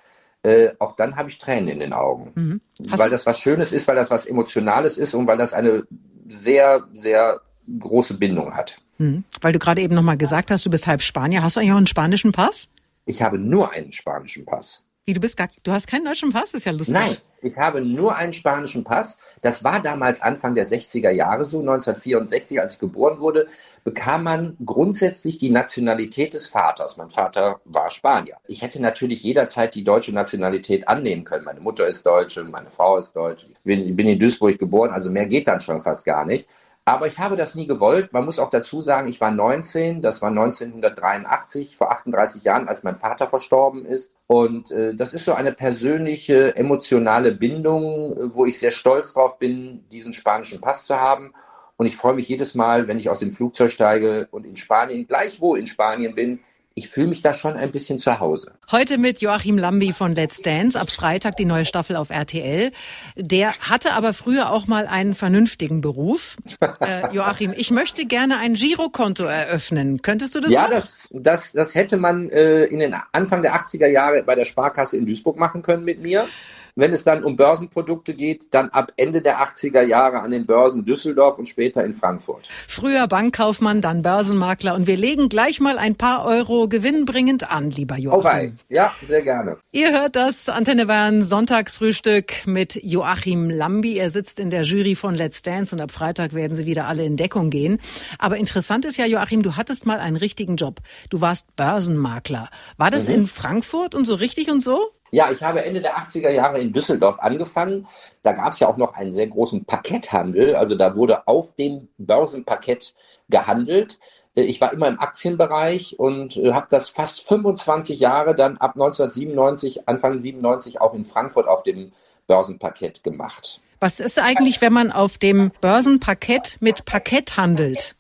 äh, 0.43 0.69
auch 0.80 0.95
dann 0.95 1.15
habe 1.15 1.30
ich 1.30 1.38
Tränen 1.38 1.69
in 1.69 1.80
den 1.80 1.93
Augen. 1.93 2.32
Mhm. 2.36 2.62
Weil 2.89 3.10
das 3.10 3.25
was 3.25 3.39
Schönes 3.39 3.71
ist, 3.71 3.88
weil 3.88 3.95
das 3.95 4.10
was 4.10 4.25
Emotionales 4.25 4.97
ist 4.97 5.13
und 5.13 5.27
weil 5.27 5.38
das 5.38 5.54
eine 5.54 5.84
sehr, 6.27 6.84
sehr 6.93 7.41
große 7.80 8.15
Bindung 8.15 8.56
hat. 8.56 8.82
Mhm. 8.97 9.23
Weil 9.41 9.54
du 9.54 9.60
gerade 9.60 9.82
eben 9.82 9.95
nochmal 9.95 10.17
gesagt 10.17 10.51
hast, 10.51 10.65
du 10.65 10.69
bist 10.69 10.88
halb 10.88 11.01
Spanier. 11.01 11.43
Hast 11.43 11.56
du 11.56 11.60
eigentlich 11.60 11.73
auch 11.73 11.77
einen 11.77 11.88
spanischen 11.88 12.32
Pass? 12.32 12.67
Ich 13.06 13.21
habe 13.21 13.38
nur 13.38 13.71
einen 13.71 13.91
spanischen 13.91 14.45
Pass. 14.45 14.84
Wie, 15.05 15.13
du 15.13 15.19
bist 15.19 15.35
gar, 15.35 15.47
du 15.63 15.71
hast 15.71 15.87
keinen 15.87 16.05
deutschen 16.05 16.31
Pass? 16.31 16.51
Das 16.51 16.61
ist 16.61 16.65
ja 16.65 16.71
lustig. 16.71 16.93
Nein, 16.93 17.17
ich 17.41 17.57
habe 17.57 17.81
nur 17.81 18.15
einen 18.15 18.33
spanischen 18.33 18.83
Pass. 18.83 19.17
Das 19.41 19.63
war 19.63 19.81
damals 19.81 20.21
Anfang 20.21 20.53
der 20.53 20.67
60er 20.67 21.09
Jahre 21.09 21.43
so. 21.43 21.59
1964, 21.59 22.61
als 22.61 22.73
ich 22.73 22.79
geboren 22.79 23.19
wurde, 23.19 23.47
bekam 23.83 24.23
man 24.23 24.57
grundsätzlich 24.63 25.39
die 25.39 25.49
Nationalität 25.49 26.35
des 26.35 26.45
Vaters. 26.45 26.97
Mein 26.97 27.09
Vater 27.09 27.61
war 27.65 27.89
Spanier. 27.89 28.37
Ich 28.45 28.61
hätte 28.61 28.79
natürlich 28.79 29.23
jederzeit 29.23 29.73
die 29.73 29.83
deutsche 29.83 30.13
Nationalität 30.13 30.87
annehmen 30.87 31.23
können. 31.23 31.45
Meine 31.45 31.61
Mutter 31.61 31.87
ist 31.87 32.05
Deutsche, 32.05 32.43
meine 32.43 32.69
Frau 32.69 32.97
ist 32.97 33.15
Deutsche. 33.15 33.47
Ich 33.49 33.57
bin, 33.63 33.95
bin 33.95 34.07
in 34.07 34.19
Duisburg 34.19 34.59
geboren, 34.59 34.91
also 34.91 35.09
mehr 35.09 35.25
geht 35.25 35.47
dann 35.47 35.61
schon 35.61 35.81
fast 35.81 36.05
gar 36.05 36.25
nicht. 36.25 36.47
Aber 36.83 37.05
ich 37.05 37.19
habe 37.19 37.35
das 37.35 37.53
nie 37.53 37.67
gewollt. 37.67 38.11
Man 38.11 38.25
muss 38.25 38.39
auch 38.39 38.49
dazu 38.49 38.81
sagen, 38.81 39.07
ich 39.07 39.21
war 39.21 39.29
19, 39.29 40.01
das 40.01 40.21
war 40.21 40.29
1983, 40.29 41.77
vor 41.77 41.91
38 41.91 42.43
Jahren, 42.43 42.67
als 42.67 42.81
mein 42.81 42.95
Vater 42.95 43.27
verstorben 43.27 43.85
ist. 43.85 44.11
Und 44.25 44.71
äh, 44.71 44.95
das 44.95 45.13
ist 45.13 45.25
so 45.25 45.33
eine 45.33 45.51
persönliche, 45.51 46.55
emotionale 46.55 47.33
Bindung, 47.33 48.17
äh, 48.17 48.35
wo 48.35 48.45
ich 48.45 48.57
sehr 48.57 48.71
stolz 48.71 49.13
drauf 49.13 49.37
bin, 49.37 49.87
diesen 49.91 50.13
spanischen 50.13 50.59
Pass 50.59 50.85
zu 50.85 50.99
haben. 50.99 51.33
Und 51.77 51.85
ich 51.85 51.95
freue 51.97 52.15
mich 52.15 52.27
jedes 52.27 52.55
Mal, 52.55 52.87
wenn 52.87 52.99
ich 52.99 53.09
aus 53.09 53.19
dem 53.19 53.31
Flugzeug 53.31 53.71
steige 53.71 54.27
und 54.31 54.45
in 54.45 54.57
Spanien, 54.57 55.07
gleich 55.07 55.39
wo 55.39 55.55
in 55.55 55.67
Spanien 55.67 56.15
bin, 56.15 56.39
ich 56.73 56.88
fühle 56.88 57.07
mich 57.07 57.21
da 57.21 57.34
schon 57.34 57.55
ein 57.55 57.71
bisschen 57.71 57.99
zu 57.99 58.19
Hause. 58.19 58.53
Heute 58.71 58.97
mit 58.97 59.21
Joachim 59.21 59.57
Lambi 59.57 59.93
von 59.93 60.15
Let's 60.15 60.41
Dance, 60.41 60.79
ab 60.79 60.89
Freitag 60.89 61.36
die 61.36 61.45
neue 61.45 61.65
Staffel 61.65 61.95
auf 61.95 62.10
RTL. 62.10 62.71
Der 63.15 63.57
hatte 63.60 63.93
aber 63.93 64.13
früher 64.13 64.51
auch 64.51 64.67
mal 64.67 64.88
einen 64.88 65.13
vernünftigen 65.13 65.81
Beruf. 65.81 66.38
äh, 66.79 67.13
Joachim, 67.13 67.53
ich 67.55 67.71
möchte 67.71 68.05
gerne 68.05 68.38
ein 68.38 68.53
Girokonto 68.53 69.25
eröffnen. 69.25 70.01
Könntest 70.01 70.36
du 70.36 70.39
das 70.39 70.51
Ja, 70.51 70.62
machen? 70.62 70.71
das, 70.75 71.10
das, 71.12 71.51
das 71.51 71.75
hätte 71.75 71.97
man 71.97 72.29
äh, 72.29 72.63
in 72.65 72.79
den 72.79 72.95
Anfang 73.12 73.41
der 73.41 73.55
80er 73.55 73.88
Jahre 73.88 74.23
bei 74.23 74.36
der 74.36 74.45
Sparkasse 74.45 74.97
in 74.97 75.05
Duisburg 75.05 75.38
machen 75.38 75.62
können 75.62 75.84
mit 75.84 76.01
mir. 76.01 76.27
Wenn 76.75 76.93
es 76.93 77.03
dann 77.03 77.23
um 77.23 77.36
Börsenprodukte 77.36 78.13
geht, 78.13 78.53
dann 78.53 78.69
ab 78.69 78.93
Ende 78.97 79.21
der 79.21 79.39
80er 79.39 79.81
Jahre 79.81 80.21
an 80.21 80.31
den 80.31 80.45
Börsen 80.45 80.86
Düsseldorf 80.86 81.38
und 81.38 81.47
später 81.47 81.84
in 81.84 81.93
Frankfurt. 81.93 82.47
Früher 82.67 83.07
Bankkaufmann, 83.07 83.81
dann 83.81 84.01
Börsenmakler 84.01 84.75
und 84.75 84.88
wir 84.88 84.97
legen 84.97 85.29
gleich 85.29 85.60
mal 85.60 85.77
ein 85.77 85.95
paar 85.95 86.25
Euro 86.25 86.67
gewinnbringend 86.67 87.49
an, 87.49 87.71
lieber 87.71 87.97
Joachim. 87.97 88.25
Alright. 88.25 88.53
Ja, 88.69 88.93
sehr 89.07 89.21
gerne. 89.21 89.57
Ihr 89.71 89.91
hört 89.91 90.15
das 90.15 90.49
Antenne 90.49 90.86
Bayern 90.86 91.23
Sonntagsfrühstück 91.23 92.47
mit 92.47 92.79
Joachim 92.84 93.49
Lambi. 93.49 93.97
Er 93.97 94.10
sitzt 94.10 94.39
in 94.39 94.49
der 94.49 94.63
Jury 94.63 94.95
von 94.95 95.15
Let's 95.15 95.41
Dance 95.41 95.75
und 95.75 95.81
ab 95.81 95.91
Freitag 95.91 96.34
werden 96.34 96.55
sie 96.55 96.65
wieder 96.65 96.88
alle 96.88 97.03
in 97.03 97.17
Deckung 97.17 97.49
gehen. 97.49 97.79
Aber 98.17 98.38
interessant 98.38 98.86
ist 98.86 98.97
ja, 98.97 99.05
Joachim, 99.05 99.43
du 99.43 99.55
hattest 99.55 99.86
mal 99.86 99.99
einen 99.99 100.15
richtigen 100.15 100.55
Job. 100.55 100.79
Du 101.10 101.21
warst 101.21 101.55
Börsenmakler. 101.55 102.49
War 102.77 102.91
das 102.91 103.07
in 103.07 103.27
Frankfurt 103.27 103.95
und 103.95 104.05
so 104.05 104.15
richtig 104.15 104.49
und 104.49 104.62
so? 104.62 104.91
Ja, 105.12 105.30
ich 105.30 105.43
habe 105.43 105.63
Ende 105.65 105.82
der 105.82 105.97
80er 105.97 106.30
Jahre 106.30 106.60
in 106.60 106.71
Düsseldorf 106.71 107.19
angefangen. 107.19 107.88
Da 108.21 108.32
gab 108.32 108.54
es 108.54 108.60
ja 108.60 108.67
auch 108.69 108.78
noch 108.78 108.93
einen 108.93 109.12
sehr 109.13 109.28
großen 109.28 109.65
Parketthandel. 109.65 110.56
Also 110.56 110.76
da 110.76 110.95
wurde 110.95 111.28
auf 111.28 111.54
dem 111.56 111.89
Börsenparkett 111.97 112.93
gehandelt. 113.30 114.00
Äh, 114.36 114.43
Ich 114.43 114.62
war 114.62 114.71
immer 114.71 114.88
im 114.88 115.00
Aktienbereich 115.00 116.00
und 116.00 116.38
äh, 116.38 116.54
habe 116.54 116.67
das 116.69 116.89
fast 116.89 117.21
25 117.28 118.00
Jahre 118.00 118.36
dann 118.36 118.58
ab 118.58 118.76
1997, 118.76 119.88
Anfang 119.89 120.17
97 120.17 120.80
auch 120.80 120.93
in 120.93 121.04
Frankfurt 121.04 121.47
auf 121.47 121.63
dem 121.63 121.91
Börsenparkett 122.28 123.04
gemacht. 123.04 123.60
Was 123.82 124.00
ist 124.00 124.19
eigentlich, 124.19 124.62
wenn 124.62 124.71
man 124.71 124.91
auf 124.91 125.17
dem 125.17 125.52
Börsenparkett 125.60 126.58
mit 126.62 126.86
Parkett 126.86 127.36
handelt? 127.36 127.95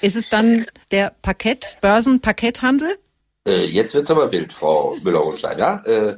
Ist 0.00 0.16
es 0.16 0.28
dann 0.30 0.66
der 0.90 1.12
Parkett, 1.22 1.76
Börsenparketthandel? 1.80 2.96
Äh, 3.46 3.66
jetzt 3.66 3.94
wird's 3.94 4.10
aber 4.10 4.32
wild, 4.32 4.52
Frau 4.52 4.96
Müller-Hohenstein. 5.04 5.58
Ja? 5.58 5.76
Äh, 5.84 6.16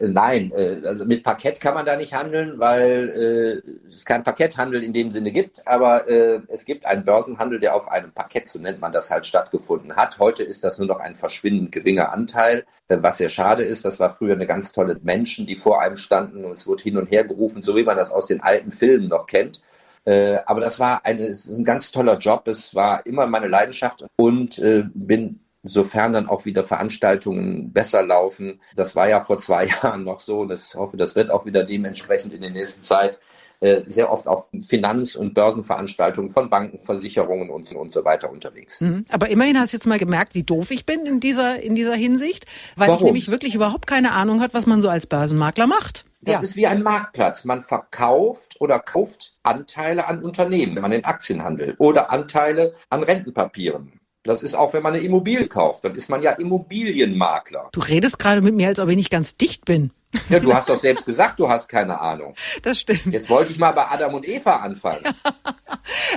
nein, 0.00 0.50
äh, 0.56 0.80
also 0.86 1.04
mit 1.04 1.22
Parkett 1.22 1.60
kann 1.60 1.74
man 1.74 1.84
da 1.84 1.96
nicht 1.96 2.14
handeln, 2.14 2.58
weil 2.58 3.62
äh, 3.68 3.88
es 3.92 4.06
keinen 4.06 4.24
Parketthandel 4.24 4.82
in 4.82 4.94
dem 4.94 5.12
Sinne 5.12 5.32
gibt, 5.32 5.66
aber 5.66 6.08
äh, 6.08 6.40
es 6.48 6.64
gibt 6.64 6.86
einen 6.86 7.04
Börsenhandel, 7.04 7.60
der 7.60 7.76
auf 7.76 7.88
einem 7.88 8.12
Parkett, 8.12 8.48
so 8.48 8.58
nennt 8.58 8.80
man 8.80 8.90
das 8.90 9.10
halt, 9.10 9.26
stattgefunden 9.26 9.96
hat. 9.96 10.18
Heute 10.18 10.42
ist 10.44 10.64
das 10.64 10.78
nur 10.78 10.88
noch 10.88 10.98
ein 10.98 11.14
verschwindend 11.14 11.72
geringer 11.72 12.10
Anteil, 12.10 12.64
äh, 12.88 12.96
was 13.00 13.18
sehr 13.18 13.28
schade 13.28 13.64
ist. 13.64 13.84
Das 13.84 14.00
war 14.00 14.08
früher 14.08 14.34
eine 14.34 14.46
ganz 14.46 14.72
tolle 14.72 14.98
Menschen, 15.02 15.46
die 15.46 15.56
vor 15.56 15.82
einem 15.82 15.98
standen 15.98 16.44
und 16.44 16.52
es 16.52 16.66
wurde 16.66 16.82
hin 16.82 16.96
und 16.96 17.10
her 17.10 17.24
gerufen, 17.24 17.60
so 17.60 17.76
wie 17.76 17.84
man 17.84 17.98
das 17.98 18.10
aus 18.10 18.28
den 18.28 18.40
alten 18.42 18.72
Filmen 18.72 19.08
noch 19.08 19.26
kennt. 19.26 19.60
Äh, 20.04 20.38
aber 20.46 20.60
das 20.60 20.80
war 20.80 21.02
es 21.04 21.46
ist 21.46 21.58
ein 21.58 21.64
ganz 21.64 21.90
toller 21.92 22.18
Job. 22.18 22.48
Es 22.48 22.74
war 22.74 23.04
immer 23.06 23.26
meine 23.26 23.48
Leidenschaft 23.48 24.04
und 24.16 24.58
äh, 24.58 24.84
bin 24.94 25.41
sofern 25.62 26.12
dann 26.12 26.28
auch 26.28 26.44
wieder 26.44 26.64
Veranstaltungen 26.64 27.72
besser 27.72 28.02
laufen. 28.02 28.60
Das 28.74 28.96
war 28.96 29.08
ja 29.08 29.20
vor 29.20 29.38
zwei 29.38 29.66
Jahren 29.82 30.04
noch 30.04 30.20
so 30.20 30.40
und 30.40 30.52
ich 30.52 30.74
hoffe, 30.74 30.96
das 30.96 31.14
wird 31.14 31.30
auch 31.30 31.46
wieder 31.46 31.64
dementsprechend 31.64 32.32
in 32.32 32.40
der 32.40 32.50
nächsten 32.50 32.82
Zeit 32.82 33.18
äh, 33.62 33.82
sehr 33.86 34.10
oft 34.10 34.26
auf 34.26 34.48
Finanz- 34.66 35.14
und 35.14 35.34
Börsenveranstaltungen 35.34 36.30
von 36.30 36.50
Banken, 36.50 36.78
Versicherungen 36.78 37.48
und, 37.48 37.72
und 37.72 37.92
so 37.92 38.04
weiter 38.04 38.28
unterwegs. 38.28 38.80
Mhm. 38.80 39.04
Aber 39.08 39.28
immerhin 39.28 39.56
hast 39.56 39.72
du 39.72 39.76
jetzt 39.76 39.86
mal 39.86 40.00
gemerkt, 40.00 40.34
wie 40.34 40.42
doof 40.42 40.72
ich 40.72 40.84
bin 40.84 41.06
in 41.06 41.20
dieser, 41.20 41.62
in 41.62 41.76
dieser 41.76 41.94
Hinsicht, 41.94 42.46
weil 42.74 42.86
ich 42.88 42.94
Warum? 42.94 43.04
nämlich 43.04 43.30
wirklich 43.30 43.54
überhaupt 43.54 43.86
keine 43.86 44.12
Ahnung 44.12 44.40
hat, 44.40 44.52
was 44.52 44.66
man 44.66 44.80
so 44.80 44.88
als 44.88 45.06
Börsenmakler 45.06 45.68
macht. 45.68 46.04
Das 46.22 46.42
ist 46.42 46.56
wie 46.56 46.66
ein 46.66 46.82
Marktplatz. 46.82 47.44
Man 47.44 47.62
verkauft 47.62 48.56
oder 48.60 48.80
kauft 48.80 49.36
Anteile 49.44 50.08
an 50.08 50.24
Unternehmen, 50.24 50.74
wenn 50.74 50.82
man 50.82 50.92
in 50.92 51.04
Aktien 51.04 51.44
handelt 51.44 51.78
oder 51.78 52.10
Anteile 52.10 52.74
an 52.90 53.04
Rentenpapieren. 53.04 53.92
Das 54.24 54.42
ist 54.42 54.54
auch, 54.54 54.72
wenn 54.72 54.82
man 54.82 54.94
eine 54.94 55.02
Immobilie 55.02 55.48
kauft, 55.48 55.84
dann 55.84 55.96
ist 55.96 56.08
man 56.08 56.22
ja 56.22 56.32
Immobilienmakler. 56.32 57.70
Du 57.72 57.80
redest 57.80 58.18
gerade 58.20 58.40
mit 58.40 58.54
mir, 58.54 58.68
als 58.68 58.78
ob 58.78 58.88
ich 58.88 58.96
nicht 58.96 59.10
ganz 59.10 59.36
dicht 59.36 59.64
bin. 59.64 59.90
Ja, 60.28 60.38
du 60.38 60.54
hast 60.54 60.68
doch 60.68 60.78
selbst 60.78 61.06
gesagt, 61.06 61.40
du 61.40 61.48
hast 61.48 61.68
keine 61.68 62.00
Ahnung. 62.00 62.34
Das 62.62 62.78
stimmt. 62.78 63.06
Jetzt 63.06 63.30
wollte 63.30 63.50
ich 63.50 63.58
mal 63.58 63.72
bei 63.72 63.86
Adam 63.86 64.14
und 64.14 64.28
Eva 64.28 64.56
anfangen. 64.56 65.02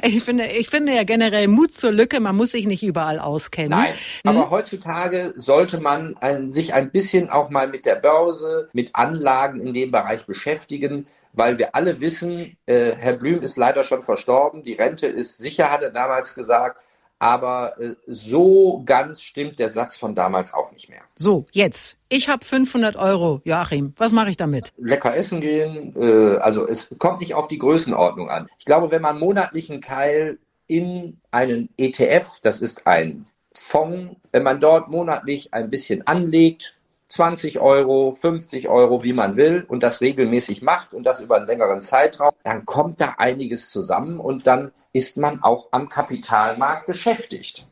Ich 0.03 0.23
finde, 0.23 0.45
ich 0.47 0.69
finde 0.69 0.93
ja 0.93 1.03
generell 1.03 1.47
Mut 1.47 1.73
zur 1.73 1.91
Lücke, 1.91 2.19
man 2.19 2.35
muss 2.35 2.51
sich 2.51 2.67
nicht 2.67 2.83
überall 2.83 3.17
auskennen. 3.17 3.71
Nein, 3.71 3.93
aber 4.23 4.51
heutzutage 4.51 5.33
sollte 5.37 5.79
man 5.79 6.15
ein, 6.17 6.51
sich 6.51 6.73
ein 6.73 6.91
bisschen 6.91 7.29
auch 7.29 7.49
mal 7.49 7.67
mit 7.67 7.85
der 7.85 7.95
Börse, 7.95 8.69
mit 8.73 8.93
Anlagen 8.93 9.59
in 9.61 9.73
dem 9.73 9.91
Bereich 9.91 10.25
beschäftigen, 10.25 11.07
weil 11.33 11.57
wir 11.57 11.75
alle 11.75 11.99
wissen, 11.99 12.57
äh, 12.65 12.91
Herr 12.91 13.13
Blüm 13.13 13.41
ist 13.41 13.57
leider 13.57 13.83
schon 13.83 14.03
verstorben, 14.03 14.63
die 14.63 14.73
Rente 14.73 15.07
ist 15.07 15.37
sicher, 15.37 15.71
hat 15.71 15.81
er 15.81 15.91
damals 15.91 16.35
gesagt, 16.35 16.79
aber 17.19 17.79
äh, 17.79 17.95
so 18.07 18.83
ganz 18.85 19.21
stimmt 19.21 19.59
der 19.59 19.69
Satz 19.69 19.97
von 19.97 20.15
damals 20.15 20.53
auch 20.53 20.71
nicht 20.71 20.89
mehr. 20.89 21.01
So, 21.15 21.45
jetzt. 21.51 21.97
Ich 22.09 22.29
habe 22.29 22.45
500 22.45 22.95
Euro, 22.95 23.41
Joachim. 23.43 23.93
Was 23.97 24.11
mache 24.11 24.29
ich 24.29 24.37
damit? 24.37 24.73
Lecker 24.77 25.15
essen 25.15 25.41
gehen, 25.41 25.95
äh, 25.95 26.37
also 26.37 26.67
es 26.67 26.93
kommt 26.97 27.21
nicht 27.21 27.33
auf 27.33 27.47
die 27.47 27.57
Größenordnung 27.57 28.29
an. 28.29 28.47
Ich 28.59 28.65
glaube, 28.65 28.91
wenn 28.91 29.01
man 29.01 29.19
monatlichen 29.19 29.81
Teil 29.81 30.37
in 30.67 31.19
einen 31.31 31.69
ETF, 31.77 32.39
das 32.41 32.61
ist 32.61 32.85
ein 32.87 33.25
Fonds, 33.53 34.15
wenn 34.31 34.43
man 34.43 34.59
dort 34.59 34.89
monatlich 34.89 35.53
ein 35.53 35.69
bisschen 35.69 36.05
anlegt, 36.05 36.73
20 37.07 37.59
Euro, 37.59 38.13
50 38.13 38.67
Euro, 38.67 39.03
wie 39.03 39.13
man 39.13 39.37
will, 39.37 39.63
und 39.67 39.83
das 39.83 40.01
regelmäßig 40.01 40.61
macht 40.61 40.93
und 40.93 41.03
das 41.03 41.21
über 41.21 41.37
einen 41.37 41.47
längeren 41.47 41.81
Zeitraum, 41.81 42.33
dann 42.43 42.65
kommt 42.65 42.99
da 42.99 43.15
einiges 43.17 43.69
zusammen 43.69 44.19
und 44.19 44.47
dann 44.47 44.71
ist 44.95 45.17
man 45.17 45.43
auch 45.43 45.67
am 45.71 45.89
Kapitalmarkt 45.89 46.87
beschäftigt. 46.87 47.67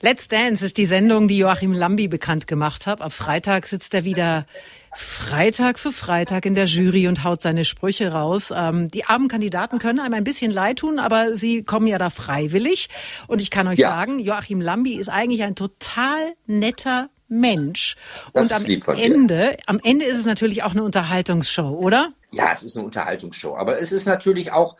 Let's 0.00 0.26
Dance 0.26 0.64
ist 0.64 0.76
die 0.76 0.84
Sendung, 0.84 1.28
die 1.28 1.38
Joachim 1.38 1.72
Lambi 1.72 2.08
bekannt 2.08 2.48
gemacht 2.48 2.86
hat. 2.86 3.00
Ab 3.00 3.12
Freitag 3.12 3.66
sitzt 3.66 3.94
er 3.94 4.04
wieder 4.04 4.44
Freitag 4.92 5.78
für 5.78 5.92
Freitag 5.92 6.44
in 6.44 6.56
der 6.56 6.64
Jury 6.64 7.06
und 7.06 7.22
haut 7.22 7.40
seine 7.40 7.64
Sprüche 7.64 8.10
raus. 8.10 8.52
Ähm, 8.54 8.88
die 8.88 9.04
armen 9.04 9.28
Kandidaten 9.28 9.78
können 9.78 10.00
einem 10.00 10.14
ein 10.14 10.24
bisschen 10.24 10.50
leid 10.50 10.80
tun, 10.80 10.98
aber 10.98 11.36
sie 11.36 11.62
kommen 11.62 11.86
ja 11.86 11.98
da 11.98 12.10
freiwillig. 12.10 12.88
Und 13.28 13.40
ich 13.40 13.50
kann 13.50 13.68
euch 13.68 13.78
Ja. 13.78 13.90
sagen, 13.90 14.18
Joachim 14.18 14.60
Lambi 14.60 14.94
ist 14.94 15.08
eigentlich 15.08 15.44
ein 15.44 15.54
total 15.54 16.34
netter 16.46 17.10
Mensch. 17.28 17.94
Das 18.32 18.42
und 18.42 18.52
am. 18.52 18.96
Ende, 18.96 19.56
am 19.66 19.80
Ende 19.82 20.04
ist 20.04 20.18
es 20.18 20.26
natürlich 20.26 20.64
auch 20.64 20.72
eine 20.72 20.82
Unterhaltungsshow, 20.82 21.78
oder? 21.78 22.08
Ja, 22.32 22.50
es 22.52 22.64
ist 22.64 22.76
eine 22.76 22.84
Unterhaltungsshow, 22.84 23.56
aber 23.56 23.78
es 23.80 23.92
ist 23.92 24.04
natürlich 24.04 24.50
auch 24.50 24.76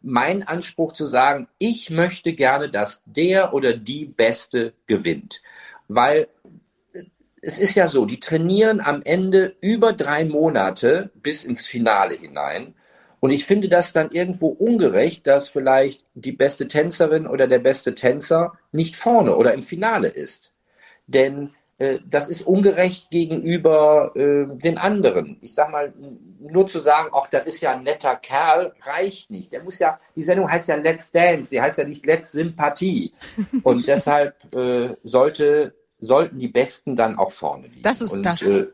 mein 0.00 0.42
Anspruch 0.42 0.92
zu 0.92 1.06
sagen, 1.06 1.48
ich 1.58 1.90
möchte 1.90 2.32
gerne, 2.32 2.70
dass 2.70 3.02
der 3.06 3.52
oder 3.52 3.74
die 3.74 4.06
Beste 4.06 4.74
gewinnt. 4.86 5.42
Weil 5.88 6.28
es 7.40 7.58
ist 7.58 7.74
ja 7.74 7.88
so, 7.88 8.04
die 8.04 8.20
trainieren 8.20 8.80
am 8.80 9.02
Ende 9.02 9.56
über 9.60 9.92
drei 9.92 10.24
Monate 10.24 11.10
bis 11.14 11.44
ins 11.44 11.66
Finale 11.66 12.14
hinein. 12.14 12.74
Und 13.20 13.30
ich 13.30 13.44
finde 13.44 13.68
das 13.68 13.92
dann 13.92 14.10
irgendwo 14.10 14.48
ungerecht, 14.48 15.26
dass 15.26 15.48
vielleicht 15.48 16.04
die 16.14 16.32
beste 16.32 16.68
Tänzerin 16.68 17.26
oder 17.26 17.48
der 17.48 17.58
beste 17.58 17.94
Tänzer 17.94 18.52
nicht 18.70 18.96
vorne 18.96 19.36
oder 19.36 19.54
im 19.54 19.62
Finale 19.62 20.08
ist. 20.08 20.54
Denn 21.06 21.54
das 22.06 22.28
ist 22.28 22.42
ungerecht 22.42 23.10
gegenüber 23.10 24.12
äh, 24.16 24.46
den 24.46 24.78
anderen. 24.78 25.38
Ich 25.40 25.54
sag 25.54 25.70
mal, 25.70 25.92
nur 26.40 26.66
zu 26.66 26.80
sagen, 26.80 27.10
ach, 27.12 27.28
das 27.28 27.46
ist 27.46 27.60
ja 27.60 27.72
ein 27.72 27.84
netter 27.84 28.16
Kerl, 28.16 28.74
reicht 28.82 29.30
nicht. 29.30 29.52
Der 29.52 29.62
muss 29.62 29.78
ja, 29.78 30.00
die 30.16 30.22
Sendung 30.22 30.50
heißt 30.50 30.68
ja 30.68 30.74
Let's 30.74 31.12
Dance, 31.12 31.50
die 31.50 31.60
heißt 31.60 31.78
ja 31.78 31.84
nicht 31.84 32.04
Let's 32.04 32.32
Sympathie. 32.32 33.12
Und 33.62 33.86
deshalb 33.86 34.34
äh, 34.52 34.96
sollte, 35.04 35.74
sollten 36.00 36.38
die 36.38 36.48
Besten 36.48 36.96
dann 36.96 37.16
auch 37.16 37.30
vorne 37.30 37.68
liegen. 37.68 37.82
Das 37.82 38.00
ist 38.00 38.12
Und, 38.12 38.22
das. 38.24 38.42
Äh, 38.42 38.66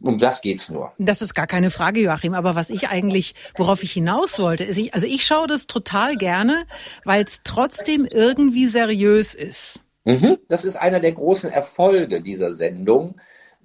um 0.00 0.18
das 0.18 0.42
geht's 0.42 0.68
nur. 0.68 0.92
Das 0.98 1.22
ist 1.22 1.32
gar 1.32 1.46
keine 1.46 1.70
Frage, 1.70 2.00
Joachim. 2.00 2.34
Aber 2.34 2.54
was 2.54 2.68
ich 2.68 2.88
eigentlich, 2.88 3.34
worauf 3.56 3.82
ich 3.82 3.92
hinaus 3.92 4.38
wollte, 4.38 4.64
ist, 4.64 4.76
ich, 4.76 4.92
also 4.92 5.06
ich 5.06 5.24
schaue 5.24 5.46
das 5.46 5.66
total 5.66 6.16
gerne, 6.16 6.66
weil 7.04 7.24
es 7.24 7.40
trotzdem 7.42 8.04
irgendwie 8.04 8.66
seriös 8.66 9.34
ist. 9.34 9.80
Mhm. 10.04 10.38
Das 10.48 10.64
ist 10.64 10.76
einer 10.76 11.00
der 11.00 11.12
großen 11.12 11.50
Erfolge 11.50 12.20
dieser 12.20 12.52
Sendung, 12.52 13.16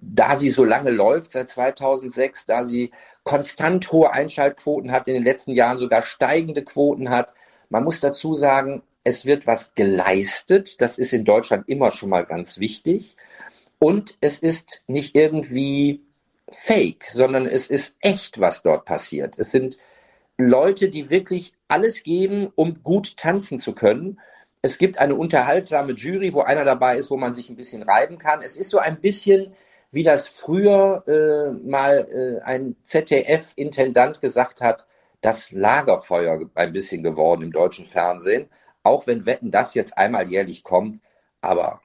da 0.01 0.35
sie 0.35 0.49
so 0.49 0.63
lange 0.63 0.91
läuft, 0.91 1.33
seit 1.33 1.49
2006, 1.49 2.45
da 2.45 2.65
sie 2.65 2.91
konstant 3.23 3.91
hohe 3.91 4.11
Einschaltquoten 4.11 4.91
hat, 4.91 5.07
in 5.07 5.13
den 5.13 5.23
letzten 5.23 5.51
Jahren 5.51 5.77
sogar 5.77 6.01
steigende 6.01 6.63
Quoten 6.63 7.09
hat. 7.09 7.33
Man 7.69 7.83
muss 7.83 7.99
dazu 7.99 8.33
sagen, 8.33 8.81
es 9.03 9.25
wird 9.25 9.45
was 9.45 9.75
geleistet. 9.75 10.81
Das 10.81 10.97
ist 10.97 11.13
in 11.13 11.25
Deutschland 11.25 11.67
immer 11.67 11.91
schon 11.91 12.09
mal 12.09 12.25
ganz 12.25 12.59
wichtig. 12.59 13.17
Und 13.79 14.17
es 14.21 14.39
ist 14.39 14.83
nicht 14.87 15.15
irgendwie 15.15 16.01
fake, 16.51 17.05
sondern 17.05 17.45
es 17.45 17.69
ist 17.69 17.95
echt, 18.01 18.39
was 18.39 18.61
dort 18.61 18.85
passiert. 18.85 19.37
Es 19.37 19.51
sind 19.51 19.77
Leute, 20.37 20.89
die 20.89 21.09
wirklich 21.09 21.53
alles 21.67 22.03
geben, 22.03 22.51
um 22.55 22.81
gut 22.83 23.17
tanzen 23.17 23.59
zu 23.59 23.73
können. 23.73 24.19
Es 24.61 24.77
gibt 24.77 24.97
eine 24.97 25.15
unterhaltsame 25.15 25.93
Jury, 25.93 26.33
wo 26.33 26.41
einer 26.41 26.65
dabei 26.65 26.97
ist, 26.97 27.09
wo 27.09 27.17
man 27.17 27.33
sich 27.33 27.49
ein 27.49 27.55
bisschen 27.55 27.83
reiben 27.83 28.17
kann. 28.17 28.41
Es 28.41 28.57
ist 28.57 28.69
so 28.69 28.79
ein 28.79 28.99
bisschen, 28.99 29.53
wie 29.91 30.03
das 30.03 30.27
früher 30.27 31.03
äh, 31.07 31.51
mal 31.65 32.07
äh, 32.11 32.43
ein 32.43 32.75
ZDF-Intendant 32.83 34.19
gesagt 34.19 34.61
hat, 34.61 34.85
das 35.21 35.51
Lagerfeuer 35.51 36.39
ein 36.55 36.73
bisschen 36.73 37.03
geworden 37.03 37.43
im 37.43 37.51
deutschen 37.51 37.85
Fernsehen. 37.85 38.49
Auch 38.83 39.07
wenn 39.07 39.25
Wetten 39.25 39.51
das 39.51 39.73
jetzt 39.75 39.97
einmal 39.97 40.29
jährlich 40.29 40.63
kommt. 40.63 40.99
Aber 41.41 41.81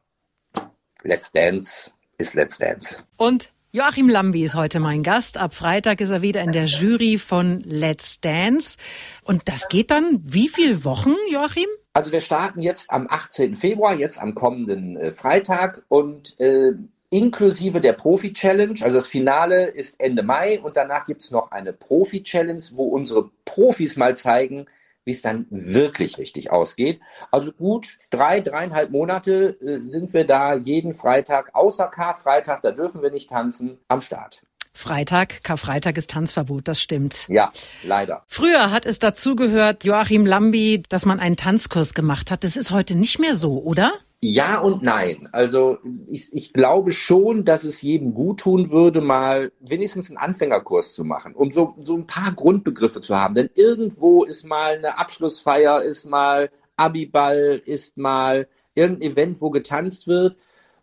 Let's 1.02 1.30
Dance 1.30 1.92
ist 2.18 2.34
Let's 2.34 2.58
Dance. 2.58 3.04
Und 3.16 3.52
Joachim 3.70 4.08
Lambi 4.08 4.44
ist 4.44 4.54
heute 4.54 4.78
mein 4.80 5.02
Gast. 5.02 5.36
Ab 5.36 5.52
Freitag 5.52 6.00
ist 6.00 6.10
er 6.10 6.22
wieder 6.22 6.42
in 6.42 6.52
der 6.52 6.64
Jury 6.66 7.18
von 7.18 7.60
Let's 7.60 8.20
Dance. 8.20 8.78
Und 9.22 9.48
das 9.48 9.68
geht 9.68 9.90
dann 9.90 10.20
wie 10.24 10.48
viele 10.48 10.84
Wochen, 10.84 11.14
Joachim? 11.30 11.66
Also 11.96 12.10
wir 12.10 12.20
starten 12.20 12.58
jetzt 12.58 12.90
am 12.90 13.06
18. 13.08 13.56
Februar, 13.56 13.94
jetzt 13.94 14.20
am 14.20 14.34
kommenden 14.34 14.96
äh, 14.96 15.12
Freitag 15.12 15.84
und 15.86 16.38
äh, 16.40 16.72
inklusive 17.10 17.80
der 17.80 17.92
Profi-Challenge, 17.92 18.80
also 18.82 18.96
das 18.96 19.06
Finale 19.06 19.66
ist 19.66 20.00
Ende 20.00 20.24
Mai 20.24 20.60
und 20.60 20.76
danach 20.76 21.06
gibt 21.06 21.22
es 21.22 21.30
noch 21.30 21.52
eine 21.52 21.72
Profi-Challenge, 21.72 22.62
wo 22.72 22.86
unsere 22.86 23.30
Profis 23.44 23.94
mal 23.94 24.16
zeigen, 24.16 24.66
wie 25.04 25.12
es 25.12 25.22
dann 25.22 25.46
wirklich 25.50 26.18
richtig 26.18 26.50
ausgeht. 26.50 27.00
Also 27.30 27.52
gut 27.52 28.00
drei, 28.10 28.40
dreieinhalb 28.40 28.90
Monate 28.90 29.56
äh, 29.60 29.88
sind 29.88 30.12
wir 30.14 30.26
da 30.26 30.54
jeden 30.54 30.94
Freitag, 30.94 31.54
außer 31.54 31.86
Karfreitag, 31.86 32.62
da 32.62 32.72
dürfen 32.72 33.02
wir 33.02 33.12
nicht 33.12 33.30
tanzen, 33.30 33.78
am 33.86 34.00
Start. 34.00 34.42
Freitag, 34.74 35.44
Karfreitag 35.44 35.96
ist 35.96 36.10
Tanzverbot, 36.10 36.66
das 36.66 36.82
stimmt. 36.82 37.26
Ja, 37.28 37.52
leider. 37.84 38.24
Früher 38.26 38.72
hat 38.72 38.84
es 38.84 38.98
dazugehört, 38.98 39.84
Joachim 39.84 40.26
Lambi, 40.26 40.82
dass 40.88 41.06
man 41.06 41.20
einen 41.20 41.36
Tanzkurs 41.36 41.94
gemacht 41.94 42.30
hat. 42.30 42.42
Das 42.42 42.56
ist 42.56 42.72
heute 42.72 42.96
nicht 42.96 43.20
mehr 43.20 43.36
so, 43.36 43.62
oder? 43.62 43.92
Ja 44.20 44.58
und 44.58 44.82
nein. 44.82 45.28
Also 45.32 45.78
ich, 46.10 46.32
ich 46.32 46.52
glaube 46.52 46.92
schon, 46.92 47.44
dass 47.44 47.62
es 47.62 47.82
jedem 47.82 48.14
gut 48.14 48.40
tun 48.40 48.70
würde, 48.70 49.00
mal 49.00 49.52
wenigstens 49.60 50.08
einen 50.08 50.16
Anfängerkurs 50.16 50.94
zu 50.94 51.04
machen, 51.04 51.34
um 51.34 51.52
so, 51.52 51.74
so 51.82 51.94
ein 51.94 52.06
paar 52.06 52.32
Grundbegriffe 52.32 53.00
zu 53.00 53.14
haben. 53.14 53.34
Denn 53.34 53.50
irgendwo 53.54 54.24
ist 54.24 54.44
mal 54.44 54.76
eine 54.76 54.98
Abschlussfeier, 54.98 55.82
ist 55.82 56.06
mal 56.06 56.50
Abiball, 56.76 57.62
ist 57.64 57.96
mal 57.96 58.48
irgendein 58.74 59.12
Event, 59.12 59.40
wo 59.40 59.50
getanzt 59.50 60.08
wird. 60.08 60.36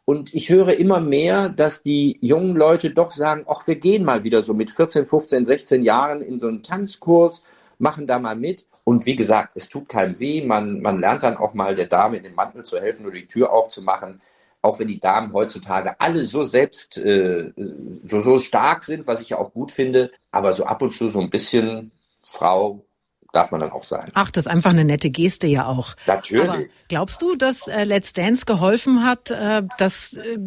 Und 0.06 0.34
ich 0.34 0.50
höre 0.50 0.74
immer 0.74 1.00
mehr, 1.00 1.50
dass 1.50 1.84
die 1.84 2.18
jungen 2.22 2.56
Leute 2.56 2.90
doch 2.90 3.12
sagen, 3.12 3.46
ach, 3.48 3.66
wir 3.68 3.76
gehen 3.76 4.04
mal 4.04 4.24
wieder 4.24 4.42
so 4.42 4.54
mit 4.54 4.72
14, 4.72 5.06
15, 5.06 5.46
16 5.46 5.84
Jahren 5.84 6.22
in 6.22 6.40
so 6.40 6.48
einen 6.48 6.64
Tanzkurs, 6.64 7.44
machen 7.78 8.08
da 8.08 8.20
mal 8.20 8.36
mit. 8.36 8.66
Und 8.84 9.06
wie 9.06 9.16
gesagt, 9.16 9.54
es 9.56 9.70
tut 9.70 9.88
keinem 9.90 10.20
weh. 10.20 10.44
Man, 10.44 10.82
man 10.82 11.00
lernt 11.00 11.24
dann 11.24 11.38
auch 11.38 11.54
mal 11.54 11.76
der 11.76 11.86
Dame 11.86 12.18
in 12.18 12.24
den 12.24 12.36
Mantel 12.36 12.64
zu 12.64 12.80
helfen 12.80 13.06
oder 13.06 13.16
die 13.16 13.28
Tür 13.28 13.52
aufzumachen. 13.52 14.22
Auch 14.64 14.80
wenn 14.80 14.88
die 14.88 15.00
Damen 15.00 15.34
heutzutage 15.34 16.00
alle 16.00 16.24
so 16.24 16.44
selbst, 16.44 16.98
äh, 16.98 17.52
so, 18.08 18.22
so 18.22 18.40
stark 18.40 18.84
sind, 18.84 19.08
was 19.08 19.22
ich 19.22 19.30
ja 19.30 19.38
auch 19.38 19.54
gut 19.54 19.72
finde. 19.72 20.12
Aber 20.32 20.54
so 20.54 20.66
ab 20.66 20.82
und 20.82 20.92
zu 20.92 21.10
so 21.10 21.20
ein 21.20 21.30
bisschen 21.30 21.92
Frau 22.24 22.84
darf 23.32 23.52
man 23.52 23.62
dann 23.62 23.72
auch 23.72 23.84
sein. 23.84 24.10
Ach, 24.14 24.32
das 24.32 24.46
ist 24.46 24.52
einfach 24.52 24.72
eine 24.72 24.86
nette 24.86 25.10
Geste 25.10 25.48
ja 25.48 25.66
auch. 25.66 25.96
Natürlich. 26.08 26.50
Aber 26.50 26.64
glaubst 26.90 27.22
du, 27.22 27.36
dass 27.36 27.68
äh, 27.68 27.84
Let's 27.84 28.14
Dance 28.14 28.46
geholfen 28.46 29.06
hat, 29.06 29.32
äh, 29.32 29.64
dass, 29.78 30.14
äh, 30.14 30.38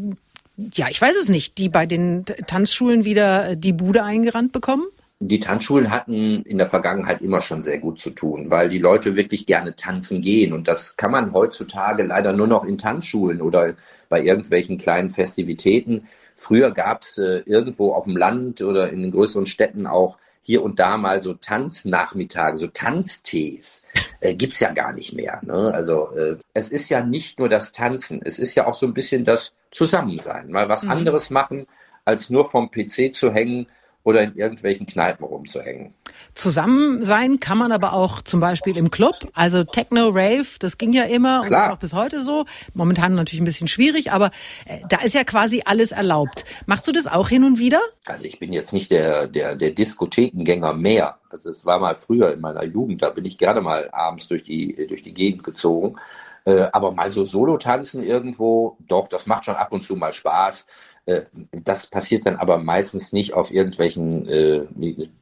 ja, 0.57 0.89
ich 0.91 1.01
weiß 1.01 1.17
es 1.17 1.29
nicht, 1.29 1.59
die 1.59 1.69
bei 1.69 1.87
den 1.87 2.25
Tanzschulen 2.25 3.05
wieder 3.05 3.51
äh, 3.51 3.57
die 3.57 3.73
Bude 3.73 4.05
eingerannt 4.05 4.53
bekommen? 4.53 4.85
die 5.21 5.41
Tanzschulen 5.41 5.91
hatten 5.91 6.43
in 6.43 6.59
der 6.59 6.67
Vergangenheit 6.67 7.23
immer 7.23 7.41
schon 7.41 7.63
sehr 7.63 7.79
gut 7.79 7.99
zu 7.99 8.11
tun, 8.11 8.51
weil 8.51 8.69
die 8.69 8.79
Leute 8.79 9.17
wirklich 9.17 9.47
gerne 9.47 9.75
tanzen 9.75 10.21
gehen. 10.21 10.53
Und 10.53 10.69
das 10.69 10.97
kann 10.97 11.11
man 11.11 11.33
heutzutage 11.33 12.03
leider 12.03 12.33
nur 12.33 12.47
noch 12.47 12.65
in 12.65 12.79
Tanzschulen 12.79 13.41
oder 13.41 13.75
bei 14.09 14.23
irgendwelchen 14.23 14.77
kleinen 14.77 15.11
Festivitäten. 15.11 16.09
Früher 16.37 16.73
gab 16.73 17.03
es 17.03 17.19
äh, 17.19 17.43
irgendwo 17.47 17.93
auf 17.93 18.05
dem 18.05 18.17
Land 18.17 18.61
oder 18.61 18.91
in 18.91 19.03
den 19.03 19.13
größeren 19.13 19.47
Städten 19.47 19.87
auch 19.87 20.19
hier 20.45 20.63
und 20.63 20.79
da 20.79 20.99
mal 20.99 21.23
so 21.23 21.33
Tanznachmittage, 21.33 22.59
so 22.59 22.67
Tanztees. 22.67 23.87
Äh, 24.21 24.35
gibt's 24.35 24.61
ja 24.61 24.73
gar 24.73 24.93
nicht 24.93 25.15
mehr. 25.15 25.41
Ne? 25.43 25.73
Also 25.73 26.11
äh, 26.15 26.37
es 26.53 26.69
ist 26.69 26.91
ja 26.91 27.03
nicht 27.03 27.39
nur 27.39 27.49
das 27.49 27.73
Tanzen, 27.73 28.21
es 28.23 28.39
ist 28.39 28.55
ja 28.55 28.67
auch 28.67 28.75
so 28.75 28.87
ein 28.87 28.93
bisschen 28.93 29.25
das 29.25 29.55
Zusammensein. 29.71 30.51
Mal 30.51 30.69
was 30.69 30.83
mhm. 30.83 30.91
anderes 30.91 31.31
machen, 31.31 31.67
als 32.05 32.29
nur 32.29 32.45
vom 32.45 32.71
PC 32.71 33.15
zu 33.15 33.33
hängen 33.33 33.67
oder 34.05 34.23
in 34.23 34.35
irgendwelchen 34.35 34.87
Kneipen 34.87 35.25
rumzuhängen. 35.25 35.95
Zusammen 36.35 37.03
sein 37.05 37.41
kann 37.41 37.59
man 37.59 37.73
aber 37.73 37.95
auch 37.95 38.21
zum 38.21 38.39
Beispiel 38.39 38.77
im 38.77 38.91
Club. 38.91 39.31
Also 39.35 39.65
Techno, 39.65 40.09
Rave, 40.09 40.47
das 40.59 40.79
ging 40.79 40.93
ja 40.93 41.05
immer 41.05 41.41
und 41.41 41.53
ist 41.53 41.57
auch 41.57 41.79
bis 41.79 41.95
heute 41.95 42.21
so. 42.21 42.45
Momentan 42.75 43.15
natürlich 43.15 43.41
ein 43.41 43.47
bisschen 43.47 43.69
schwierig, 43.69 44.13
aber 44.13 44.31
äh, 44.67 44.81
da 44.89 45.01
ist 45.01 45.15
ja 45.15 45.25
quasi 45.25 45.63
alles 45.65 45.93
erlaubt. 45.93 46.45
Machst 46.67 46.87
du 46.87 46.93
das 46.93 47.07
auch 47.07 47.29
hin 47.29 47.45
und 47.45 47.59
wieder? 47.59 47.81
Also 48.05 48.25
ich 48.25 48.39
bin 48.39 48.53
jetzt 48.53 48.73
nicht 48.73 48.91
der, 48.91 49.27
der, 49.27 49.57
der 49.57 49.71
Diskothekengänger 49.71 50.75
mehr. 50.75 51.19
Also 51.31 51.49
es 51.49 51.65
war 51.65 51.81
mal 51.81 51.97
früher 51.97 52.33
in 52.33 52.41
meiner 52.41 52.65
Jugend, 52.65 53.03
da 53.03 53.11
bin 53.11 53.25
ich 53.25 53.39
gerne 53.39 53.61
mal 53.61 53.89
abends 53.91 54.29
durch 54.29 54.43
die, 54.43 54.87
durch 54.89 55.03
die 55.03 55.15
Gegend 55.15 55.43
gezogen. 55.43 55.97
Äh, 56.45 56.67
aber 56.73 56.93
mal 56.93 57.11
so 57.11 57.25
Solo 57.25 57.57
tanzen 57.57 58.03
irgendwo, 58.05 58.77
doch, 58.81 59.09
das 59.09 59.27
macht 59.27 59.47
schon 59.47 59.55
ab 59.55 59.73
und 59.73 59.83
zu 59.83 59.97
mal 59.97 60.13
Spaß. 60.13 60.67
Äh, 61.07 61.23
das 61.51 61.87
passiert 61.89 62.27
dann 62.27 62.37
aber 62.37 62.59
meistens 62.59 63.13
nicht 63.13 63.35
auf 63.35 63.51
irgendwelchen 63.51 64.27
äh, 64.29 64.67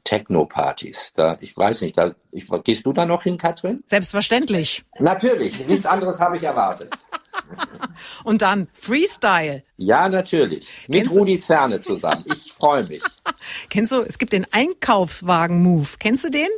Techno-Partys. 0.05 1.13
Da, 1.17 1.37
ich 1.41 1.57
weiß 1.57 1.81
nicht, 1.83 1.99
da, 1.99 2.15
ich, 2.31 2.47
gehst 2.65 2.87
du 2.87 2.93
da 2.93 3.05
noch 3.05 3.25
hin, 3.25 3.39
Katrin? 3.39 3.83
Selbstverständlich. 3.87 4.85
Natürlich, 4.99 5.67
nichts 5.67 5.87
anderes 5.87 6.21
habe 6.21 6.37
ich 6.37 6.43
erwartet. 6.45 6.97
Und 8.25 8.43
dann 8.43 8.69
Freestyle. 8.75 9.65
Ja, 9.77 10.09
natürlich. 10.09 10.67
Mit 10.89 11.05
Kennst 11.05 11.19
Rudi 11.19 11.39
Zerne 11.39 11.81
zusammen. 11.81 12.25
Ich 12.27 12.53
freue 12.53 12.87
mich. 12.87 13.03
Kennst 13.71 13.93
du, 13.93 14.03
es 14.03 14.19
gibt 14.19 14.33
den 14.33 14.47
Einkaufswagen-Move. 14.51 15.89
Kennst 15.99 16.25
du 16.25 16.31
den? 16.31 16.49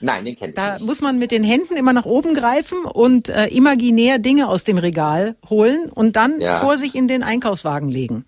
Nein, 0.00 0.24
den 0.24 0.36
kenne 0.36 0.50
ich 0.50 0.56
da 0.56 0.72
nicht. 0.72 0.82
Da 0.82 0.84
muss 0.84 1.00
man 1.00 1.18
mit 1.18 1.30
den 1.30 1.44
Händen 1.44 1.76
immer 1.76 1.92
nach 1.94 2.04
oben 2.04 2.34
greifen 2.34 2.84
und 2.84 3.30
äh, 3.30 3.46
imaginär 3.46 4.18
Dinge 4.18 4.48
aus 4.48 4.64
dem 4.64 4.76
Regal 4.76 5.36
holen 5.48 5.88
und 5.88 6.16
dann 6.16 6.40
ja. 6.40 6.60
vor 6.60 6.76
sich 6.76 6.94
in 6.94 7.08
den 7.08 7.22
Einkaufswagen 7.22 7.88
legen. 7.88 8.26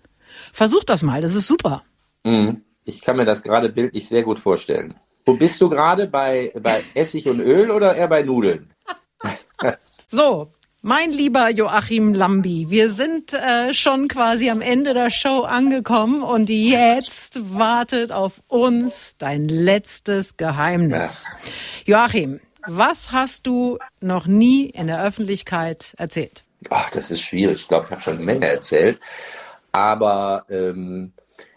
Versuch 0.57 0.83
das 0.83 1.03
mal, 1.03 1.21
das 1.21 1.35
ist 1.35 1.45
super. 1.45 1.83
Mhm. 2.23 2.63
Ich 2.83 3.01
kann 3.01 3.15
mir 3.15 3.25
das 3.25 3.43
gerade 3.43 3.69
bildlich 3.69 4.09
sehr 4.09 4.23
gut 4.23 4.39
vorstellen. 4.39 4.95
Wo 5.23 5.33
bist 5.33 5.61
du 5.61 5.69
gerade? 5.69 6.07
Bei, 6.07 6.51
bei 6.59 6.83
Essig 6.95 7.27
und 7.27 7.41
Öl 7.41 7.69
oder 7.69 7.95
eher 7.95 8.07
bei 8.07 8.23
Nudeln? 8.23 8.73
so, 10.07 10.51
mein 10.81 11.11
lieber 11.11 11.51
Joachim 11.51 12.15
Lambi, 12.15 12.71
wir 12.71 12.89
sind 12.89 13.33
äh, 13.33 13.71
schon 13.75 14.07
quasi 14.07 14.49
am 14.49 14.61
Ende 14.61 14.95
der 14.95 15.11
Show 15.11 15.41
angekommen 15.41 16.23
und 16.23 16.49
jetzt 16.49 17.39
wartet 17.55 18.11
auf 18.11 18.41
uns 18.47 19.15
dein 19.19 19.47
letztes 19.47 20.37
Geheimnis. 20.37 21.29
Joachim, 21.85 22.39
was 22.65 23.11
hast 23.11 23.45
du 23.45 23.77
noch 24.01 24.25
nie 24.25 24.71
in 24.71 24.87
der 24.87 25.03
Öffentlichkeit 25.03 25.93
erzählt? 25.99 26.43
Ach, 26.71 26.89
das 26.89 27.11
ist 27.11 27.21
schwierig. 27.21 27.57
Ich 27.57 27.67
glaube, 27.67 27.85
ich 27.85 27.91
habe 27.91 28.01
schon 28.01 28.15
eine 28.15 28.25
Menge 28.25 28.47
erzählt. 28.47 28.99
Aber 29.71 30.45
ähm, 30.49 31.13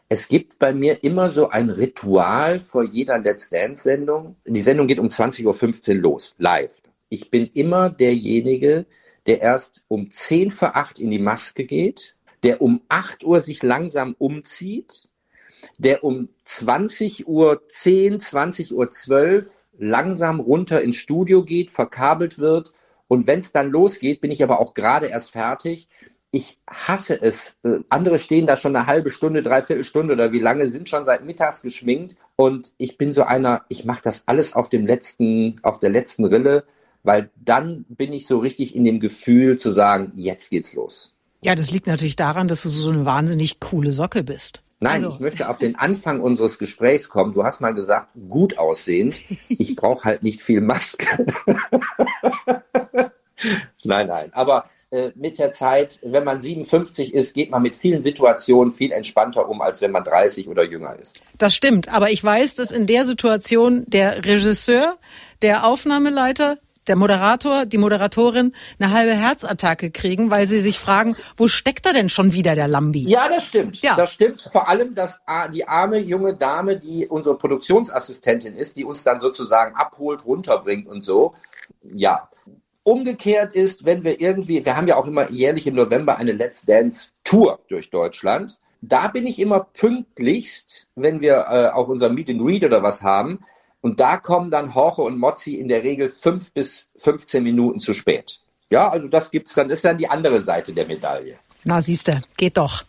es 0.08 0.26
gibt 0.26 0.58
bei 0.58 0.72
mir 0.72 1.04
immer 1.04 1.28
so 1.28 1.50
ein 1.50 1.70
Ritual 1.70 2.58
vor 2.58 2.82
jeder 2.82 3.18
Let's 3.18 3.48
Dance-Sendung. 3.48 4.34
Die 4.44 4.60
Sendung 4.60 4.88
geht 4.88 4.98
um 4.98 5.06
20.15 5.06 5.88
Uhr 5.88 5.94
los, 5.94 6.34
live. 6.38 6.82
Ich 7.08 7.30
bin 7.30 7.48
immer 7.54 7.90
derjenige, 7.90 8.86
der 9.26 9.40
erst 9.40 9.84
um 9.88 10.10
10 10.10 10.50
vor 10.50 10.76
8 10.76 10.98
in 10.98 11.10
die 11.10 11.20
Maske 11.20 11.64
geht, 11.64 12.16
der 12.42 12.60
um 12.60 12.82
8 12.88 13.22
Uhr 13.22 13.38
sich 13.38 13.62
langsam 13.62 14.16
umzieht, 14.18 15.08
der 15.78 16.02
um 16.02 16.28
20 16.44 17.28
Uhr 17.28 17.62
10, 17.68 18.18
20 18.18 18.74
Uhr 18.74 18.90
12 18.90 19.46
langsam 19.78 20.40
runter 20.40 20.82
ins 20.82 20.96
Studio 20.96 21.44
geht, 21.44 21.70
verkabelt 21.70 22.38
wird. 22.38 22.72
Und 23.08 23.26
wenn 23.26 23.38
es 23.38 23.52
dann 23.52 23.70
losgeht, 23.70 24.20
bin 24.20 24.30
ich 24.30 24.42
aber 24.42 24.60
auch 24.60 24.74
gerade 24.74 25.06
erst 25.06 25.30
fertig 25.32 25.88
ich 26.32 26.58
hasse 26.68 27.20
es. 27.20 27.56
Äh, 27.64 27.80
andere 27.88 28.18
stehen 28.18 28.46
da 28.46 28.56
schon 28.56 28.76
eine 28.76 28.86
halbe 28.86 29.10
Stunde, 29.10 29.42
dreiviertel 29.42 29.84
Stunde 29.84 30.14
oder 30.14 30.32
wie 30.32 30.38
lange, 30.38 30.68
sind 30.68 30.88
schon 30.88 31.04
seit 31.04 31.24
mittags 31.24 31.62
geschminkt. 31.62 32.16
Und 32.36 32.72
ich 32.78 32.98
bin 32.98 33.12
so 33.12 33.24
einer, 33.24 33.62
ich 33.68 33.84
mache 33.84 34.02
das 34.02 34.26
alles 34.26 34.54
auf 34.54 34.68
dem 34.68 34.86
letzten, 34.86 35.56
auf 35.62 35.78
der 35.80 35.90
letzten 35.90 36.24
Rille, 36.24 36.64
weil 37.02 37.30
dann 37.36 37.84
bin 37.88 38.12
ich 38.12 38.26
so 38.26 38.38
richtig 38.38 38.74
in 38.74 38.84
dem 38.84 39.00
Gefühl 39.00 39.58
zu 39.58 39.70
sagen, 39.70 40.12
jetzt 40.14 40.50
geht's 40.50 40.74
los. 40.74 41.14
Ja, 41.42 41.54
das 41.54 41.70
liegt 41.70 41.86
natürlich 41.86 42.16
daran, 42.16 42.48
dass 42.48 42.62
du 42.62 42.68
so 42.68 42.90
eine 42.90 43.06
wahnsinnig 43.06 43.60
coole 43.60 43.92
Socke 43.92 44.22
bist. 44.22 44.62
Nein, 44.78 45.04
also. 45.04 45.14
ich 45.14 45.20
möchte 45.20 45.48
auf 45.48 45.58
den 45.58 45.76
Anfang 45.76 46.20
unseres 46.20 46.58
Gesprächs 46.58 47.08
kommen. 47.08 47.34
Du 47.34 47.44
hast 47.44 47.60
mal 47.60 47.74
gesagt, 47.74 48.08
gut 48.28 48.58
aussehend. 48.58 49.16
Ich 49.48 49.76
brauche 49.76 50.04
halt 50.04 50.22
nicht 50.22 50.42
viel 50.42 50.60
Maske. 50.60 51.06
nein, 53.84 54.06
nein. 54.06 54.30
Aber 54.32 54.64
mit 55.14 55.38
der 55.38 55.52
Zeit, 55.52 56.00
wenn 56.02 56.24
man 56.24 56.40
57 56.40 57.14
ist, 57.14 57.34
geht 57.34 57.50
man 57.50 57.62
mit 57.62 57.76
vielen 57.76 58.02
Situationen 58.02 58.72
viel 58.72 58.90
entspannter 58.90 59.48
um, 59.48 59.62
als 59.62 59.80
wenn 59.80 59.92
man 59.92 60.02
30 60.02 60.48
oder 60.48 60.64
jünger 60.64 60.98
ist. 60.98 61.22
Das 61.38 61.54
stimmt. 61.54 61.88
Aber 61.88 62.10
ich 62.10 62.24
weiß, 62.24 62.56
dass 62.56 62.72
in 62.72 62.86
der 62.86 63.04
Situation 63.04 63.84
der 63.86 64.24
Regisseur, 64.24 64.98
der 65.42 65.64
Aufnahmeleiter, 65.64 66.58
der 66.86 66.96
Moderator, 66.96 67.66
die 67.66 67.78
Moderatorin 67.78 68.52
eine 68.80 68.90
halbe 68.90 69.14
Herzattacke 69.14 69.92
kriegen, 69.92 70.30
weil 70.30 70.46
sie 70.46 70.60
sich 70.60 70.80
fragen, 70.80 71.14
wo 71.36 71.46
steckt 71.46 71.86
da 71.86 71.92
denn 71.92 72.08
schon 72.08 72.32
wieder 72.32 72.56
der 72.56 72.66
Lambi? 72.66 73.04
Ja, 73.04 73.28
das 73.28 73.46
stimmt. 73.46 73.80
Ja. 73.82 73.94
Das 73.94 74.12
stimmt. 74.12 74.48
Vor 74.50 74.66
allem, 74.66 74.96
dass 74.96 75.20
die 75.54 75.68
arme 75.68 75.98
junge 75.98 76.34
Dame, 76.34 76.78
die 76.78 77.06
unsere 77.06 77.36
Produktionsassistentin 77.36 78.56
ist, 78.56 78.76
die 78.76 78.84
uns 78.84 79.04
dann 79.04 79.20
sozusagen 79.20 79.76
abholt, 79.76 80.24
runterbringt 80.24 80.88
und 80.88 81.02
so. 81.02 81.34
Ja. 81.94 82.28
Umgekehrt 82.82 83.52
ist, 83.52 83.84
wenn 83.84 84.04
wir 84.04 84.20
irgendwie, 84.20 84.64
wir 84.64 84.76
haben 84.76 84.88
ja 84.88 84.96
auch 84.96 85.06
immer 85.06 85.30
jährlich 85.30 85.66
im 85.66 85.74
November 85.74 86.16
eine 86.16 86.32
Let's 86.32 86.64
Dance 86.64 87.10
Tour 87.24 87.60
durch 87.68 87.90
Deutschland. 87.90 88.58
Da 88.80 89.08
bin 89.08 89.26
ich 89.26 89.38
immer 89.38 89.60
pünktlichst, 89.60 90.88
wenn 90.94 91.20
wir 91.20 91.46
äh, 91.50 91.68
auch 91.68 91.88
unser 91.88 92.08
Meet 92.08 92.30
and 92.30 92.42
Read 92.42 92.64
oder 92.64 92.82
was 92.82 93.02
haben, 93.02 93.40
und 93.82 94.00
da 94.00 94.18
kommen 94.18 94.50
dann 94.50 94.74
Horche 94.74 95.02
und 95.02 95.18
Mozzi 95.18 95.54
in 95.54 95.68
der 95.68 95.82
Regel 95.82 96.10
fünf 96.10 96.52
bis 96.52 96.90
15 96.96 97.42
Minuten 97.42 97.80
zu 97.80 97.94
spät. 97.94 98.40
Ja, 98.68 98.88
also 98.90 99.08
das 99.08 99.30
gibt's 99.30 99.54
dann, 99.54 99.70
ist 99.70 99.84
dann 99.84 99.98
die 99.98 100.08
andere 100.08 100.40
Seite 100.40 100.72
der 100.72 100.86
Medaille. 100.86 101.38
Na, 101.64 101.82
siehste, 101.82 102.22
geht 102.38 102.56
doch. 102.56 102.84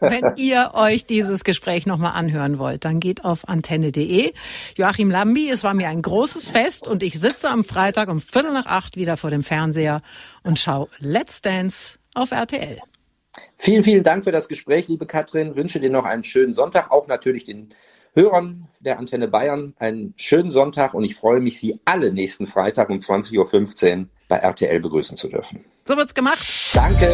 Wenn 0.00 0.32
ihr 0.36 0.72
euch 0.74 1.06
dieses 1.06 1.44
Gespräch 1.44 1.86
nochmal 1.86 2.12
anhören 2.12 2.58
wollt, 2.58 2.84
dann 2.84 2.98
geht 2.98 3.24
auf 3.24 3.48
antenne.de. 3.48 4.32
Joachim 4.76 5.10
Lambi, 5.10 5.48
es 5.48 5.62
war 5.62 5.74
mir 5.74 5.88
ein 5.88 6.02
großes 6.02 6.50
Fest 6.50 6.88
und 6.88 7.02
ich 7.04 7.20
sitze 7.20 7.48
am 7.48 7.62
Freitag 7.62 8.08
um 8.08 8.20
Viertel 8.20 8.52
nach 8.52 8.66
acht 8.66 8.96
wieder 8.96 9.16
vor 9.16 9.30
dem 9.30 9.44
Fernseher 9.44 10.02
und 10.42 10.58
schaue 10.58 10.88
Let's 10.98 11.40
Dance 11.40 11.98
auf 12.14 12.32
RTL. 12.32 12.80
Vielen, 13.56 13.84
vielen 13.84 14.02
Dank 14.02 14.24
für 14.24 14.32
das 14.32 14.48
Gespräch, 14.48 14.88
liebe 14.88 15.06
Katrin. 15.06 15.54
Wünsche 15.54 15.78
dir 15.78 15.90
noch 15.90 16.04
einen 16.04 16.24
schönen 16.24 16.54
Sonntag, 16.54 16.90
auch 16.90 17.06
natürlich 17.06 17.44
den 17.44 17.68
Hörern 18.14 18.66
der 18.80 18.98
Antenne 18.98 19.28
Bayern 19.28 19.74
einen 19.78 20.14
schönen 20.16 20.50
Sonntag 20.50 20.94
und 20.94 21.04
ich 21.04 21.14
freue 21.14 21.40
mich, 21.40 21.60
Sie 21.60 21.78
alle 21.84 22.12
nächsten 22.12 22.48
Freitag 22.48 22.90
um 22.90 22.98
20.15 22.98 23.38
Uhr 24.00 24.08
bei 24.28 24.36
RTL 24.36 24.80
begrüßen 24.80 25.16
zu 25.16 25.28
dürfen. 25.28 25.64
So 25.84 25.96
wird's 25.96 26.14
gemacht. 26.14 26.38
Danke. 26.74 27.10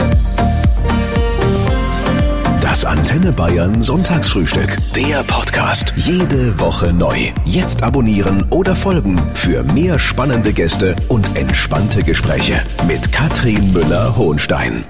Das 2.60 2.84
Antenne 2.84 3.30
Bayern 3.30 3.80
Sonntagsfrühstück. 3.82 4.78
Der 4.96 5.22
Podcast. 5.22 5.92
Jede 5.96 6.58
Woche 6.58 6.92
neu. 6.92 7.30
Jetzt 7.44 7.82
abonnieren 7.82 8.44
oder 8.50 8.74
folgen 8.74 9.16
für 9.34 9.62
mehr 9.62 9.98
spannende 9.98 10.52
Gäste 10.52 10.96
und 11.08 11.36
entspannte 11.36 12.02
Gespräche 12.02 12.60
mit 12.88 13.12
Katrin 13.12 13.72
Müller-Hohenstein. 13.72 14.82